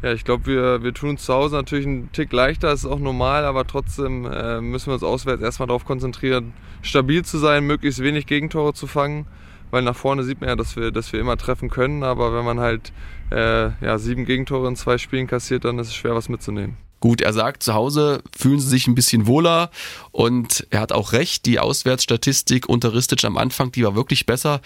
ja, 0.01 0.13
ich 0.13 0.23
glaube, 0.23 0.45
wir, 0.45 0.83
wir 0.83 0.93
tun 0.93 1.11
uns 1.11 1.25
zu 1.25 1.33
Hause 1.33 1.55
natürlich 1.55 1.87
einen 1.87 2.11
Tick 2.11 2.31
leichter, 2.31 2.69
das 2.69 2.81
ist 2.81 2.85
auch 2.89 2.99
normal, 2.99 3.45
aber 3.45 3.65
trotzdem 3.65 4.25
äh, 4.25 4.61
müssen 4.61 4.87
wir 4.87 4.93
uns 4.93 5.03
auswärts 5.03 5.41
erstmal 5.41 5.67
darauf 5.67 5.85
konzentrieren, 5.85 6.53
stabil 6.83 7.25
zu 7.25 7.39
sein, 7.39 7.65
möglichst 7.65 8.03
wenig 8.03 8.27
Gegentore 8.27 8.73
zu 8.73 8.85
fangen, 8.85 9.25
weil 9.71 9.81
nach 9.81 9.95
vorne 9.95 10.23
sieht 10.23 10.39
man 10.39 10.49
ja, 10.49 10.55
dass 10.55 10.75
wir, 10.75 10.91
dass 10.91 11.13
wir 11.13 11.19
immer 11.19 11.35
treffen 11.35 11.69
können, 11.69 12.03
aber 12.03 12.33
wenn 12.35 12.45
man 12.45 12.59
halt 12.59 12.93
äh, 13.31 13.71
ja, 13.83 13.97
sieben 13.97 14.25
Gegentore 14.25 14.67
in 14.67 14.75
zwei 14.75 14.99
Spielen 14.99 15.25
kassiert, 15.25 15.65
dann 15.65 15.79
ist 15.79 15.87
es 15.87 15.95
schwer, 15.95 16.13
was 16.13 16.29
mitzunehmen. 16.29 16.77
Gut, 16.99 17.21
er 17.21 17.33
sagt, 17.33 17.61
zu 17.61 17.73
Hause 17.73 18.23
fühlen 18.35 18.59
sie 18.59 18.67
sich 18.67 18.87
ein 18.87 18.95
bisschen 18.95 19.27
wohler 19.27 19.69
und 20.11 20.65
er 20.71 20.79
hat 20.79 20.91
auch 20.91 21.11
recht, 21.11 21.45
die 21.45 21.59
Auswärtsstatistik 21.59 22.67
unter 22.67 22.93
Ristic 22.93 23.23
am 23.23 23.37
Anfang, 23.37 23.71
die 23.71 23.83
war 23.83 23.95
wirklich 23.95 24.25
besser. 24.25 24.61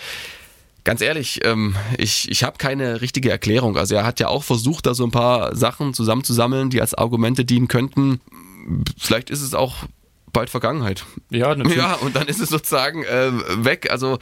Ganz 0.83 1.01
ehrlich, 1.01 1.41
ähm, 1.43 1.75
ich, 1.97 2.31
ich 2.31 2.43
habe 2.43 2.57
keine 2.57 3.01
richtige 3.01 3.29
Erklärung. 3.29 3.77
Also 3.77 3.95
er 3.95 4.05
hat 4.05 4.19
ja 4.19 4.29
auch 4.29 4.43
versucht, 4.43 4.87
da 4.87 4.95
so 4.95 5.03
ein 5.03 5.11
paar 5.11 5.55
Sachen 5.55 5.93
zusammenzusammeln, 5.93 6.69
die 6.69 6.81
als 6.81 6.93
Argumente 6.93 7.45
dienen 7.45 7.67
könnten. 7.67 8.19
Vielleicht 8.97 9.29
ist 9.29 9.41
es 9.41 9.53
auch 9.53 9.75
bald 10.33 10.49
Vergangenheit. 10.49 11.05
Ja, 11.29 11.53
natürlich. 11.53 11.77
Ja, 11.77 11.95
und 11.95 12.15
dann 12.15 12.27
ist 12.27 12.39
es 12.39 12.49
sozusagen 12.49 13.03
äh, 13.03 13.31
weg. 13.63 13.91
Also 13.91 14.17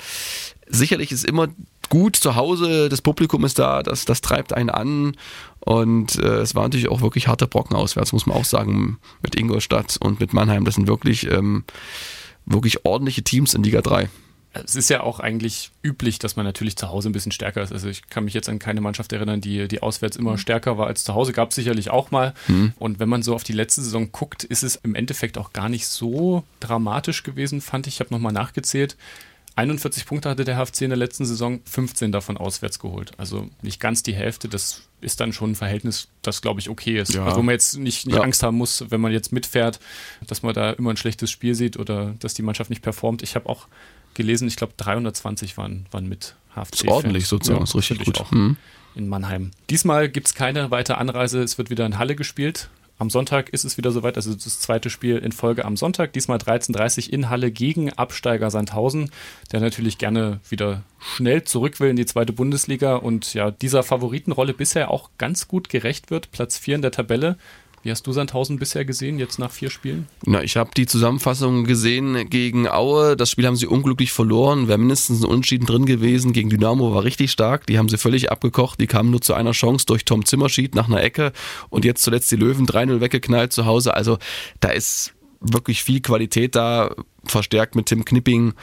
sicherlich 0.68 1.12
ist 1.12 1.26
immer 1.26 1.48
gut 1.90 2.16
zu 2.16 2.36
Hause, 2.36 2.90
das 2.90 3.02
Publikum 3.02 3.44
ist 3.46 3.60
da, 3.60 3.84
das, 3.84 4.06
das 4.06 4.22
treibt 4.22 4.54
einen 4.54 4.70
an 4.70 5.18
und 5.60 6.18
äh, 6.18 6.40
es 6.40 6.56
war 6.56 6.64
natürlich 6.64 6.90
auch 6.90 7.02
wirklich 7.02 7.28
harte 7.28 7.48
Brocken 7.48 7.76
auswärts, 7.76 8.14
muss 8.14 8.26
man 8.26 8.38
auch 8.38 8.46
sagen, 8.46 8.98
mit 9.22 9.36
Ingolstadt 9.36 9.98
und 10.00 10.20
mit 10.20 10.34
Mannheim. 10.34 10.66
Das 10.66 10.76
sind 10.76 10.88
wirklich, 10.88 11.30
ähm, 11.32 11.64
wirklich 12.46 12.86
ordentliche 12.86 13.24
Teams 13.24 13.54
in 13.54 13.64
Liga 13.64 13.82
3 13.82 14.10
es 14.52 14.76
ist 14.76 14.90
ja 14.90 15.02
auch 15.02 15.20
eigentlich 15.20 15.72
üblich, 15.84 16.18
dass 16.18 16.36
man 16.36 16.46
natürlich 16.46 16.76
zu 16.76 16.90
Hause 16.90 17.10
ein 17.10 17.12
bisschen 17.12 17.32
stärker 17.32 17.62
ist. 17.62 17.72
Also 17.72 17.88
ich 17.88 18.10
kann 18.10 18.26
mich 18.26 18.34
jetzt 18.34 18.50
an 18.50 18.58
keine 18.58 18.82
Mannschaft 18.82 19.14
erinnern, 19.14 19.42
die, 19.42 19.68
die 19.68 19.82
auswärts 19.84 20.18
immer 20.18 20.34
mhm. 20.34 20.38
stärker 20.38 20.78
war 20.78 20.88
als 20.88 21.04
zu 21.04 21.14
Hause. 21.14 21.34
Gab 21.34 21.50
es 21.50 21.56
sicherlich 21.56 21.92
auch 21.92 22.10
mal. 22.10 22.34
Mhm. 22.48 22.74
Und 22.80 23.00
wenn 23.00 23.10
man 23.10 23.22
so 23.22 23.36
auf 23.36 23.44
die 23.44 23.54
letzte 23.54 23.82
Saison 23.82 24.12
guckt, 24.12 24.44
ist 24.44 24.64
es 24.64 24.76
im 24.78 24.96
Endeffekt 24.96 25.38
auch 25.38 25.54
gar 25.54 25.70
nicht 25.70 25.88
so 25.88 26.44
dramatisch 26.60 27.24
gewesen, 27.24 27.62
fand 27.62 27.86
ich. 27.86 27.96
Ich 27.96 28.00
habe 28.00 28.14
nochmal 28.14 28.34
nachgezählt. 28.34 28.98
41 29.60 30.06
Punkte 30.06 30.30
hatte 30.30 30.46
der 30.46 30.56
HFC 30.56 30.84
in 30.84 30.90
der 30.90 30.98
letzten 30.98 31.26
Saison, 31.26 31.60
15 31.66 32.14
davon 32.14 32.38
auswärts 32.38 32.80
geholt. 32.80 33.12
Also 33.18 33.50
nicht 33.62 33.82
ganz 33.82 34.04
die 34.04 34.14
Hälfte. 34.14 34.48
Das 34.48 34.84
ist 35.02 35.20
dann 35.20 35.34
schon 35.34 35.52
ein 35.52 35.56
Verhältnis, 35.56 36.08
das 36.22 36.42
glaube 36.42 36.62
ich 36.62 36.70
okay 36.70 36.98
ist. 36.98 37.14
Ja. 37.14 37.26
Also 37.26 37.38
wo 37.38 37.42
man 37.44 37.54
jetzt 37.54 37.78
nicht, 37.78 38.06
nicht 38.06 38.16
ja. 38.16 38.22
Angst 38.22 38.42
haben 38.42 38.58
muss, 38.58 38.86
wenn 38.90 39.02
man 39.02 39.12
jetzt 39.12 39.34
mitfährt, 39.34 39.80
dass 40.26 40.44
man 40.44 40.54
da 40.54 40.72
immer 40.72 40.92
ein 40.92 40.98
schlechtes 40.98 41.30
Spiel 41.30 41.56
sieht 41.56 41.78
oder 41.78 42.16
dass 42.20 42.34
die 42.34 42.42
Mannschaft 42.42 42.70
nicht 42.70 42.82
performt. 42.82 43.22
Ich 43.22 43.36
habe 43.36 43.50
auch 43.50 43.68
gelesen, 44.14 44.48
ich 44.48 44.56
glaube 44.56 44.74
320 44.78 45.58
waren, 45.58 45.86
waren 45.92 46.08
mit 46.08 46.36
HFC. 46.56 46.72
Das 46.72 46.82
ist 46.82 46.88
ordentlich 46.88 47.28
sozusagen, 47.28 47.60
ja, 47.60 47.64
ist 47.66 47.76
richtig 47.76 48.06
gut. 48.06 48.22
Auch 48.22 48.32
mhm. 48.32 48.56
In 48.96 49.08
Mannheim. 49.10 49.52
Diesmal 49.70 50.10
gibt 50.10 50.28
es 50.28 50.34
keine 50.34 50.72
weitere 50.72 50.98
Anreise, 50.98 51.44
es 51.44 51.58
wird 51.58 51.70
wieder 51.70 51.86
in 51.86 51.98
Halle 51.98 52.16
gespielt. 52.16 52.70
Am 53.00 53.10
Sonntag 53.10 53.48
ist 53.50 53.64
es 53.64 53.78
wieder 53.78 53.92
soweit, 53.92 54.18
also 54.18 54.34
das 54.34 54.60
zweite 54.60 54.90
Spiel 54.90 55.18
in 55.20 55.32
Folge 55.32 55.64
am 55.64 55.78
Sonntag, 55.78 56.12
diesmal 56.12 56.38
13.30 56.38 57.08
Uhr 57.08 57.14
in 57.14 57.30
Halle 57.30 57.50
gegen 57.50 57.94
Absteiger 57.94 58.52
Sandhausen, 58.52 59.10
der 59.54 59.62
natürlich 59.62 59.98
gerne 59.98 60.42
wieder 60.50 60.84
schnell 61.00 61.46
zurück 61.46 61.80
will 61.80 61.90
in 61.90 61.96
die 61.96 62.06
zweite 62.06 62.34
Bundesliga 62.34 62.98
und 62.98 63.34
ja, 63.34 63.52
dieser 63.52 63.84
Favoritenrolle 63.84 64.54
bisher 64.54 64.92
auch 64.92 65.12
ganz 65.18 65.48
gut 65.48 65.70
gerecht 65.70 66.12
wird. 66.12 66.32
Platz 66.32 66.58
4 66.58 66.76
in 66.76 66.82
der 66.82 66.92
Tabelle. 66.92 67.38
Wie 67.82 67.92
hast 67.92 68.06
du 68.06 68.12
Sandhausen 68.12 68.60
bisher 68.60 68.84
gesehen, 68.84 69.20
jetzt 69.20 69.40
nach 69.40 69.52
vier 69.52 69.70
Spielen? 69.70 70.08
Na, 70.26 70.44
ich 70.44 70.58
habe 70.58 70.72
die 70.76 70.86
Zusammenfassung 70.86 71.64
gesehen 71.64 72.30
gegen 72.30 72.68
Aue. 72.68 73.16
Das 73.16 73.32
Spiel 73.32 73.48
haben 73.48 73.56
sie 73.56 73.68
unglücklich 73.68 74.12
verloren. 74.12 74.68
Wäre 74.68 74.78
mindestens 74.78 75.22
ein 75.22 75.30
Unentschieden 75.30 75.66
drin 75.66 75.86
gewesen. 75.86 76.34
Gegen 76.34 76.50
Dynamo 76.50 76.94
war 76.94 77.04
richtig 77.04 77.32
stark. 77.32 77.66
Die 77.68 77.78
haben 77.78 77.90
sie 77.90 77.98
völlig 77.98 78.32
abgekocht. 78.32 78.82
Die 78.82 78.88
kamen 78.88 79.12
nur 79.12 79.22
zu 79.22 79.34
einer 79.34 79.52
Chance 79.52 79.86
durch 79.86 80.06
Tom 80.06 80.26
Zimmerschied 80.26 80.76
nach 80.76 80.88
einer 80.88 81.02
Ecke. 81.02 81.32
Und 81.70 81.86
jetzt 81.86 82.04
zuletzt 82.04 82.30
die 82.32 82.36
Löwen 82.36 82.66
3-0 82.66 83.00
weggeknallt 83.00 83.54
zu 83.54 83.66
Hause. 83.66 83.94
Also 83.94 84.18
da 84.60 84.70
ist 84.70 85.14
wirklich 85.40 85.84
viel 85.84 86.02
Qualität 86.02 86.56
da. 86.56 86.96
Verstärkt 87.26 87.76
mit 87.76 87.88
Tim 87.88 88.06
Knipping 88.06 88.54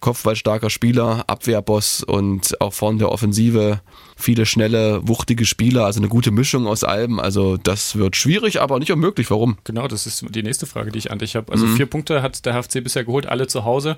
kopfballstarker 0.00 0.70
Spieler, 0.70 1.24
Abwehrboss 1.26 2.02
und 2.02 2.60
auch 2.60 2.72
vorne 2.72 2.98
der 2.98 3.10
Offensive 3.10 3.80
viele 4.16 4.46
schnelle, 4.46 5.06
wuchtige 5.06 5.44
Spieler, 5.44 5.84
also 5.84 6.00
eine 6.00 6.08
gute 6.08 6.30
Mischung 6.30 6.66
aus 6.66 6.84
allem. 6.84 7.18
Also 7.20 7.56
das 7.56 7.96
wird 7.96 8.16
schwierig, 8.16 8.60
aber 8.60 8.78
nicht 8.78 8.92
unmöglich. 8.92 9.30
Warum? 9.30 9.58
Genau, 9.64 9.86
das 9.88 10.06
ist 10.06 10.24
die 10.28 10.42
nächste 10.42 10.66
Frage, 10.66 10.90
die 10.90 10.98
ich 10.98 11.10
an 11.10 11.18
dich 11.18 11.36
habe. 11.36 11.52
Also 11.52 11.66
mhm. 11.66 11.76
vier 11.76 11.86
Punkte 11.86 12.22
hat 12.22 12.44
der 12.44 12.54
HFC 12.54 12.82
bisher 12.82 13.04
geholt, 13.04 13.26
alle 13.26 13.46
zu 13.46 13.64
Hause. 13.64 13.96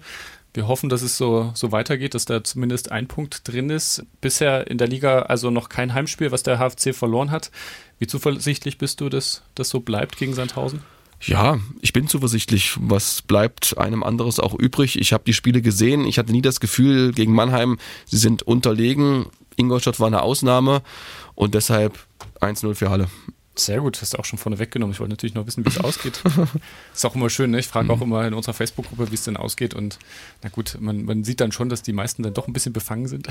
Wir 0.53 0.67
hoffen, 0.67 0.89
dass 0.89 1.03
es 1.03 1.17
so, 1.17 1.53
so 1.55 1.71
weitergeht, 1.71 2.15
dass 2.15 2.25
da 2.25 2.43
zumindest 2.43 2.91
ein 2.91 3.07
Punkt 3.07 3.47
drin 3.47 3.71
ist. 3.71 4.05
Bisher 4.21 4.67
in 4.67 4.79
der 4.79 4.89
Liga 4.89 5.23
also 5.23 5.51
noch 5.51 5.69
kein 5.69 5.95
Heimspiel, 5.95 6.33
was 6.33 6.43
der 6.43 6.59
HFC 6.59 6.95
verloren 6.95 7.31
hat. 7.31 7.51
Wie 7.99 8.07
zuversichtlich 8.07 8.77
bist 8.77 9.01
du, 9.01 9.09
dass 9.09 9.43
das 9.55 9.69
so 9.69 9.81
bleibt 9.81 10.17
gegen 10.17 10.35
Sandhausen? 10.35 10.83
Ja, 11.23 11.59
ich 11.83 11.93
bin 11.93 12.09
zuversichtlich. 12.09 12.77
Was 12.81 13.23
bleibt 13.23 13.77
einem 13.77 14.03
anderes 14.03 14.41
auch 14.41 14.55
übrig? 14.55 14.99
Ich 14.99 15.13
habe 15.13 15.25
die 15.27 15.35
Spiele 15.35 15.61
gesehen. 15.61 16.05
Ich 16.07 16.19
hatte 16.19 16.33
nie 16.33 16.43
das 16.43 16.61
Gefühl 16.61 17.13
gegen 17.13 17.35
Mannheim, 17.35 17.79
sie 18.07 18.17
sind 18.17 18.43
unterlegen. 18.43 19.27
Ingolstadt 19.57 20.01
war 20.01 20.07
eine 20.07 20.23
Ausnahme 20.23 20.83
und 21.35 21.55
deshalb 21.55 21.99
1-0 22.41 22.75
für 22.75 22.91
Halle. 22.91 23.09
Sehr 23.67 23.81
gut, 23.81 24.01
hast 24.01 24.15
du 24.15 24.19
auch 24.19 24.25
schon 24.25 24.39
vorne 24.39 24.59
weggenommen. 24.59 24.93
Ich 24.93 25.01
wollte 25.01 25.11
natürlich 25.11 25.35
noch 25.35 25.47
wissen, 25.47 25.65
wie 25.65 25.69
es 25.69 25.79
ausgeht. 25.85 26.23
Ist 26.95 27.05
auch 27.05 27.15
immer 27.15 27.31
schön, 27.31 27.51
ne? 27.51 27.59
Ich 27.59 27.69
frage 27.69 27.93
auch 27.93 27.97
mhm. 27.97 28.03
immer 28.03 28.27
in 28.27 28.35
unserer 28.35 28.55
Facebook-Gruppe, 28.55 29.11
wie 29.11 29.15
es 29.15 29.25
denn 29.25 29.37
ausgeht. 29.37 29.75
Und 29.75 29.99
na 30.43 30.49
gut, 30.49 30.79
man, 30.81 31.05
man 31.05 31.25
sieht 31.25 31.41
dann 31.41 31.53
schon, 31.53 31.69
dass 31.69 31.83
die 31.83 31.93
meisten 31.93 32.23
dann 32.23 32.35
doch 32.35 32.49
ein 32.49 32.53
bisschen 32.53 32.73
befangen 32.73 33.07
sind. 33.07 33.29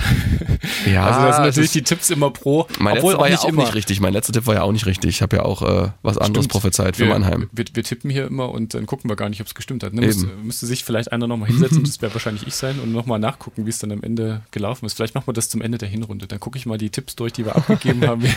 Ja, 0.92 1.06
also 1.08 1.22
das 1.22 1.36
sind 1.36 1.46
natürlich 1.46 1.72
die 1.72 1.82
Tipps 1.84 2.10
immer 2.10 2.32
pro. 2.32 2.68
Mein 2.80 2.98
obwohl 2.98 3.14
letzter 3.14 3.22
war 3.22 3.30
ja 3.30 3.40
auch 3.40 3.46
immer. 3.46 3.64
nicht 3.64 3.76
richtig. 3.76 4.00
Mein 4.02 4.14
letzter 4.14 4.34
Tipp 4.34 4.46
war 4.46 4.56
ja 4.56 4.62
auch 4.64 4.72
nicht 4.72 4.86
richtig. 4.86 5.10
Ich 5.10 5.22
habe 5.22 5.38
ja 5.38 5.44
auch 5.44 5.62
äh, 5.62 5.92
was 6.02 6.18
anderes 6.18 6.46
Stimmt. 6.46 6.52
prophezeit 6.52 6.96
für 6.96 7.04
wir, 7.04 7.14
Mannheim. 7.14 7.50
Wir, 7.52 7.66
wir, 7.74 7.84
tippen 7.84 8.10
hier 8.10 8.28
immer 8.28 8.50
und 8.50 8.74
dann 8.74 8.86
gucken 8.86 9.10
wir 9.10 9.16
gar 9.16 9.30
nicht, 9.30 9.42
ob 9.42 9.48
es 9.48 9.56
gestimmt 9.56 9.84
hat. 9.84 9.94
Ne? 9.94 10.02
Müsste, 10.02 10.28
müsste 10.44 10.66
sich 10.66 10.84
vielleicht 10.84 11.12
einer 11.12 11.28
nochmal 11.28 11.50
hinsetzen, 11.50 11.84
das 11.84 12.02
wäre 12.02 12.14
wahrscheinlich 12.14 12.48
ich 12.48 12.56
sein, 12.56 12.80
und 12.80 12.92
nochmal 12.92 13.20
nachgucken, 13.20 13.66
wie 13.66 13.70
es 13.70 13.80
dann 13.80 13.92
am 13.92 14.04
Ende 14.04 14.42
gelaufen 14.52 14.86
ist. 14.86 14.94
Vielleicht 14.94 15.16
machen 15.16 15.28
wir 15.28 15.34
das 15.34 15.50
zum 15.50 15.62
Ende 15.62 15.78
der 15.78 15.90
Hinrunde. 15.90 16.28
Dann 16.28 16.40
gucke 16.40 16.58
ich 16.58 16.66
mal 16.66 16.78
die 16.78 16.90
Tipps 16.90 17.16
durch, 17.16 17.34
die 17.34 17.46
wir 17.46 17.56
abgegeben 17.56 18.02
haben, 18.08 18.24
wie, 18.24 18.34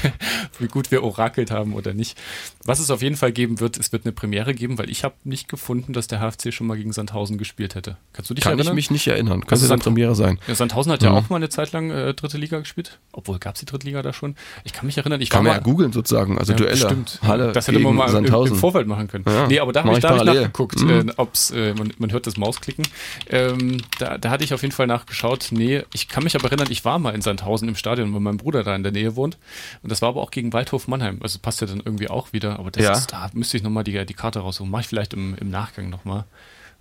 wie 0.59 0.69
gut 0.69 0.91
wir 0.91 1.03
orakelt 1.03 1.51
haben 1.51 1.75
oder 1.87 1.95
nicht. 1.95 2.19
Was 2.65 2.79
es 2.79 2.91
auf 2.91 3.03
jeden 3.03 3.17
Fall 3.17 3.33
geben 3.33 3.61
wird, 3.61 3.79
es 3.79 3.93
wird 3.93 4.05
eine 4.05 4.13
Premiere 4.13 4.55
geben, 4.55 4.79
weil 4.79 4.91
ich 4.91 5.05
habe 5.05 5.15
nicht 5.25 5.49
gefunden, 5.49 5.93
dass 5.93 6.07
der 6.07 6.21
HFC 6.21 6.53
schon 6.53 6.67
mal 6.67 6.77
gegen 6.77 6.93
Sandhausen 6.93 7.39
gespielt 7.39 7.75
hätte. 7.75 7.97
Kannst 8.13 8.31
du 8.31 8.35
dich 8.35 8.45
Kann 8.45 8.53
erinnern? 8.53 8.69
Kann 8.69 8.79
ich 8.79 8.91
mich 8.91 8.91
nicht 8.91 9.07
erinnern. 9.07 9.41
Könnte 9.41 9.55
also 9.55 9.73
eine 9.73 9.83
Premiere 9.83 10.15
sein. 10.15 10.39
Ja, 10.47 10.55
Sandhausen 10.55 10.93
hat 10.93 11.03
ja, 11.03 11.13
ja 11.13 11.19
auch 11.19 11.29
mal 11.29 11.37
eine 11.37 11.49
Zeit 11.49 11.73
lang 11.73 11.91
äh, 11.91 12.15
dritte 12.15 12.39
Liga 12.39 12.59
gespielt. 12.59 12.99
Obwohl, 13.13 13.39
gab 13.39 13.55
es 13.55 13.61
die 13.61 13.67
dritte 13.67 13.87
Liga 13.87 14.03
da 14.03 14.13
schon? 14.13 14.37
Ich 14.65 14.73
kann 14.73 14.87
mich 14.87 14.97
erinnern. 14.99 15.21
Ich 15.21 15.31
kann 15.31 15.45
man 15.45 15.55
ja 15.55 15.59
googeln 15.59 15.93
sozusagen, 15.93 16.39
also 16.39 16.53
ja, 16.53 16.59
Duelle. 16.59 16.77
Stimmt. 16.77 17.19
Halle 17.23 17.53
das 17.53 17.69
hätte 17.69 17.79
man 17.79 17.95
mal 17.95 18.09
Sandhausen. 18.09 18.55
im, 18.55 18.61
Vorfeld 18.61 18.87
machen 18.87 19.09
können. 19.09 19.25
Ja, 19.27 19.47
nee, 19.47 19.59
aber 19.59 19.73
da 19.73 19.85
habe 19.85 19.99
ich, 19.99 20.05
hab 20.05 20.17
ich 20.17 20.25
nachgeguckt, 20.25 20.81
mhm. 20.81 21.09
äh, 21.09 21.13
ob's, 21.17 21.51
äh, 21.51 21.75
man, 21.75 21.93
man, 21.99 22.13
hört 22.13 22.27
das 22.27 22.37
Mausklicken. 22.37 22.87
Ähm, 23.29 23.79
da, 23.99 24.19
da 24.19 24.31
hatte 24.31 24.45
ich 24.45 24.55
auf 24.55 24.63
jeden 24.63 24.73
Fall 24.73 24.87
nachgeschaut. 24.87 25.49
Nee, 25.51 25.83
ich 25.93 26.09
kann 26.09 26.25
mich 26.25 26.35
aber 26.37 26.47
erinnern, 26.47 26.69
ich 26.71 26.85
war 26.85 26.99
mal 26.99 27.15
in 27.15 27.23
Sandhausen 27.23 27.69
im 27.69 27.77
Stadion, 27.77 28.13
weil 28.13 28.21
mein 28.21 28.37
Bruder 28.37 28.63
da 28.63 28.75
in 28.75 28.83
der 28.83 28.93
Nähe 28.93 29.17
wohnt. 29.17 29.39
Und 29.83 29.91
das 29.91 30.03
war 30.03 30.11
aber 30.11 30.21
auch 30.21 30.31
gegen 30.31 30.53
Waldhof 30.53 30.89
Mannheim. 30.89 31.19
Also 31.23 31.39
passt 31.41 31.62
ja 31.63 31.67
dann 31.69 31.83
irgendwie 31.85 32.09
auch 32.09 32.33
wieder. 32.33 32.59
Aber 32.59 32.71
das 32.71 32.99
ist, 32.99 33.13
da 33.13 33.31
müsste 33.33 33.57
ich 33.57 33.63
nochmal 33.63 33.85
die, 33.85 34.05
die 34.05 34.15
Karte 34.15 34.41
raussuchen. 34.41 34.71
Mache 34.71 34.83
ich 34.83 34.89
vielleicht 34.89 35.15
im, 35.15 35.35
im 35.41 35.51
Nachgang 35.51 35.89
nochmal. 35.91 36.25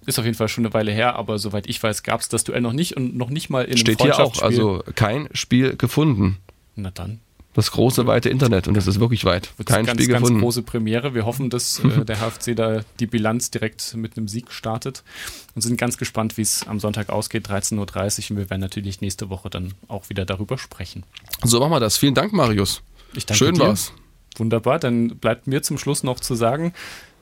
Ist 0.05 0.17
auf 0.17 0.25
jeden 0.25 0.37
Fall 0.37 0.47
schon 0.47 0.65
eine 0.65 0.73
Weile 0.73 0.91
her, 0.91 1.15
aber 1.15 1.37
soweit 1.37 1.67
ich 1.67 1.81
weiß, 1.81 2.01
gab 2.03 2.21
es 2.21 2.29
das 2.29 2.43
Duell 2.43 2.61
noch 2.61 2.73
nicht 2.73 2.97
und 2.97 3.15
noch 3.15 3.29
nicht 3.29 3.49
mal 3.49 3.65
in 3.65 3.77
Steht 3.77 4.01
hier 4.01 4.19
auch, 4.19 4.41
also 4.41 4.83
kein 4.95 5.29
Spiel 5.33 5.77
gefunden. 5.77 6.37
Na 6.75 6.89
dann. 6.89 7.19
Das 7.53 7.71
große, 7.71 8.07
weite 8.07 8.29
Internet 8.29 8.69
und 8.69 8.75
das 8.75 8.87
ist 8.87 9.01
wirklich 9.01 9.25
weit. 9.25 9.51
Wird 9.57 9.67
kein 9.67 9.85
ganz, 9.85 9.99
Spiel 9.99 10.13
ganz 10.13 10.21
gefunden. 10.23 10.41
große 10.41 10.61
Premiere. 10.61 11.13
Wir 11.13 11.25
hoffen, 11.25 11.49
dass 11.49 11.79
äh, 11.79 12.05
der 12.05 12.17
HFC 12.17 12.55
da 12.55 12.81
die 12.99 13.07
Bilanz 13.07 13.51
direkt 13.51 13.93
mit 13.95 14.17
einem 14.17 14.29
Sieg 14.29 14.51
startet 14.51 15.03
und 15.53 15.61
sind 15.61 15.77
ganz 15.77 15.97
gespannt, 15.97 16.37
wie 16.37 16.43
es 16.43 16.65
am 16.67 16.79
Sonntag 16.79 17.09
ausgeht, 17.09 17.49
13.30 17.49 17.75
Uhr. 17.75 18.31
Und 18.31 18.37
wir 18.37 18.49
werden 18.49 18.61
natürlich 18.61 19.01
nächste 19.01 19.29
Woche 19.29 19.49
dann 19.49 19.73
auch 19.89 20.09
wieder 20.09 20.25
darüber 20.25 20.57
sprechen. 20.57 21.03
So 21.43 21.59
machen 21.59 21.71
wir 21.71 21.81
das. 21.81 21.97
Vielen 21.97 22.13
Dank, 22.15 22.31
Marius. 22.31 22.81
Ich 23.13 23.25
danke 23.25 23.37
Schön 23.37 23.55
dir. 23.55 23.61
war's. 23.61 23.91
Wunderbar, 24.37 24.79
dann 24.79 25.17
bleibt 25.17 25.47
mir 25.47 25.61
zum 25.61 25.77
Schluss 25.77 26.03
noch 26.03 26.19
zu 26.19 26.35
sagen, 26.35 26.73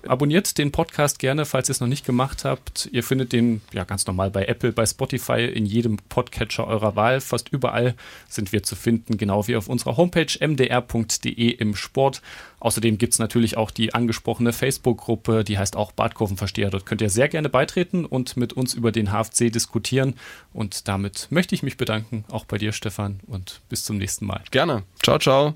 Abonniert 0.08 0.58
den 0.58 0.72
Podcast 0.72 1.20
gerne, 1.20 1.46
falls 1.46 1.68
ihr 1.70 1.74
es 1.74 1.82
noch 1.82 1.88
nicht 1.88 2.06
gemacht 2.06 2.46
habt. 2.46 2.88
Ihr 2.94 3.04
findet 3.04 3.34
den 3.34 3.62
ja 3.74 3.84
ganz 3.84 4.08
normal 4.08 4.32
bei 4.32 4.46
Apple, 4.46 4.72
bei 4.72 4.86
Spotify, 4.86 5.44
in 5.44 5.66
jedem 5.66 5.98
Podcatcher 5.98 6.66
eurer 6.68 6.96
Wahl. 6.96 7.20
Fast 7.20 7.50
überall 7.50 7.96
sind 8.30 8.54
wir 8.54 8.64
zu 8.64 8.78
finden, 8.78 9.18
genau 9.18 9.48
wie 9.48 9.58
auf 9.58 9.68
unserer 9.68 9.98
Homepage 9.98 10.32
mdr.de 10.40 11.50
im 11.50 11.76
Sport. 11.76 12.22
Außerdem 12.62 12.98
gibt 12.98 13.14
es 13.14 13.20
natürlich 13.20 13.58
auch 13.58 13.72
die 13.72 13.94
angesprochene 13.94 14.54
Facebook-Gruppe, 14.54 15.44
die 15.44 15.58
heißt 15.58 15.76
auch 15.76 15.92
Badkurvenversteher. 15.92 16.70
Dort 16.70 16.86
könnt 16.86 17.02
ihr 17.02 17.10
sehr 17.10 17.28
gerne 17.28 17.50
beitreten 17.50 18.06
und 18.06 18.38
mit 18.38 18.54
uns 18.54 18.74
über 18.74 18.94
den 18.94 19.12
HFC 19.12 19.52
diskutieren. 19.52 20.16
Und 20.54 20.88
damit 20.88 21.28
möchte 21.30 21.56
ich 21.56 21.64
mich 21.64 21.76
bedanken, 21.76 22.24
auch 22.32 22.46
bei 22.46 22.58
dir, 22.58 22.72
Stefan, 22.72 23.20
und 23.28 23.62
bis 23.68 23.84
zum 23.84 23.98
nächsten 23.98 24.26
Mal. 24.26 24.44
Gerne. 24.50 24.84
Ciao, 25.04 25.20
ciao. 25.20 25.56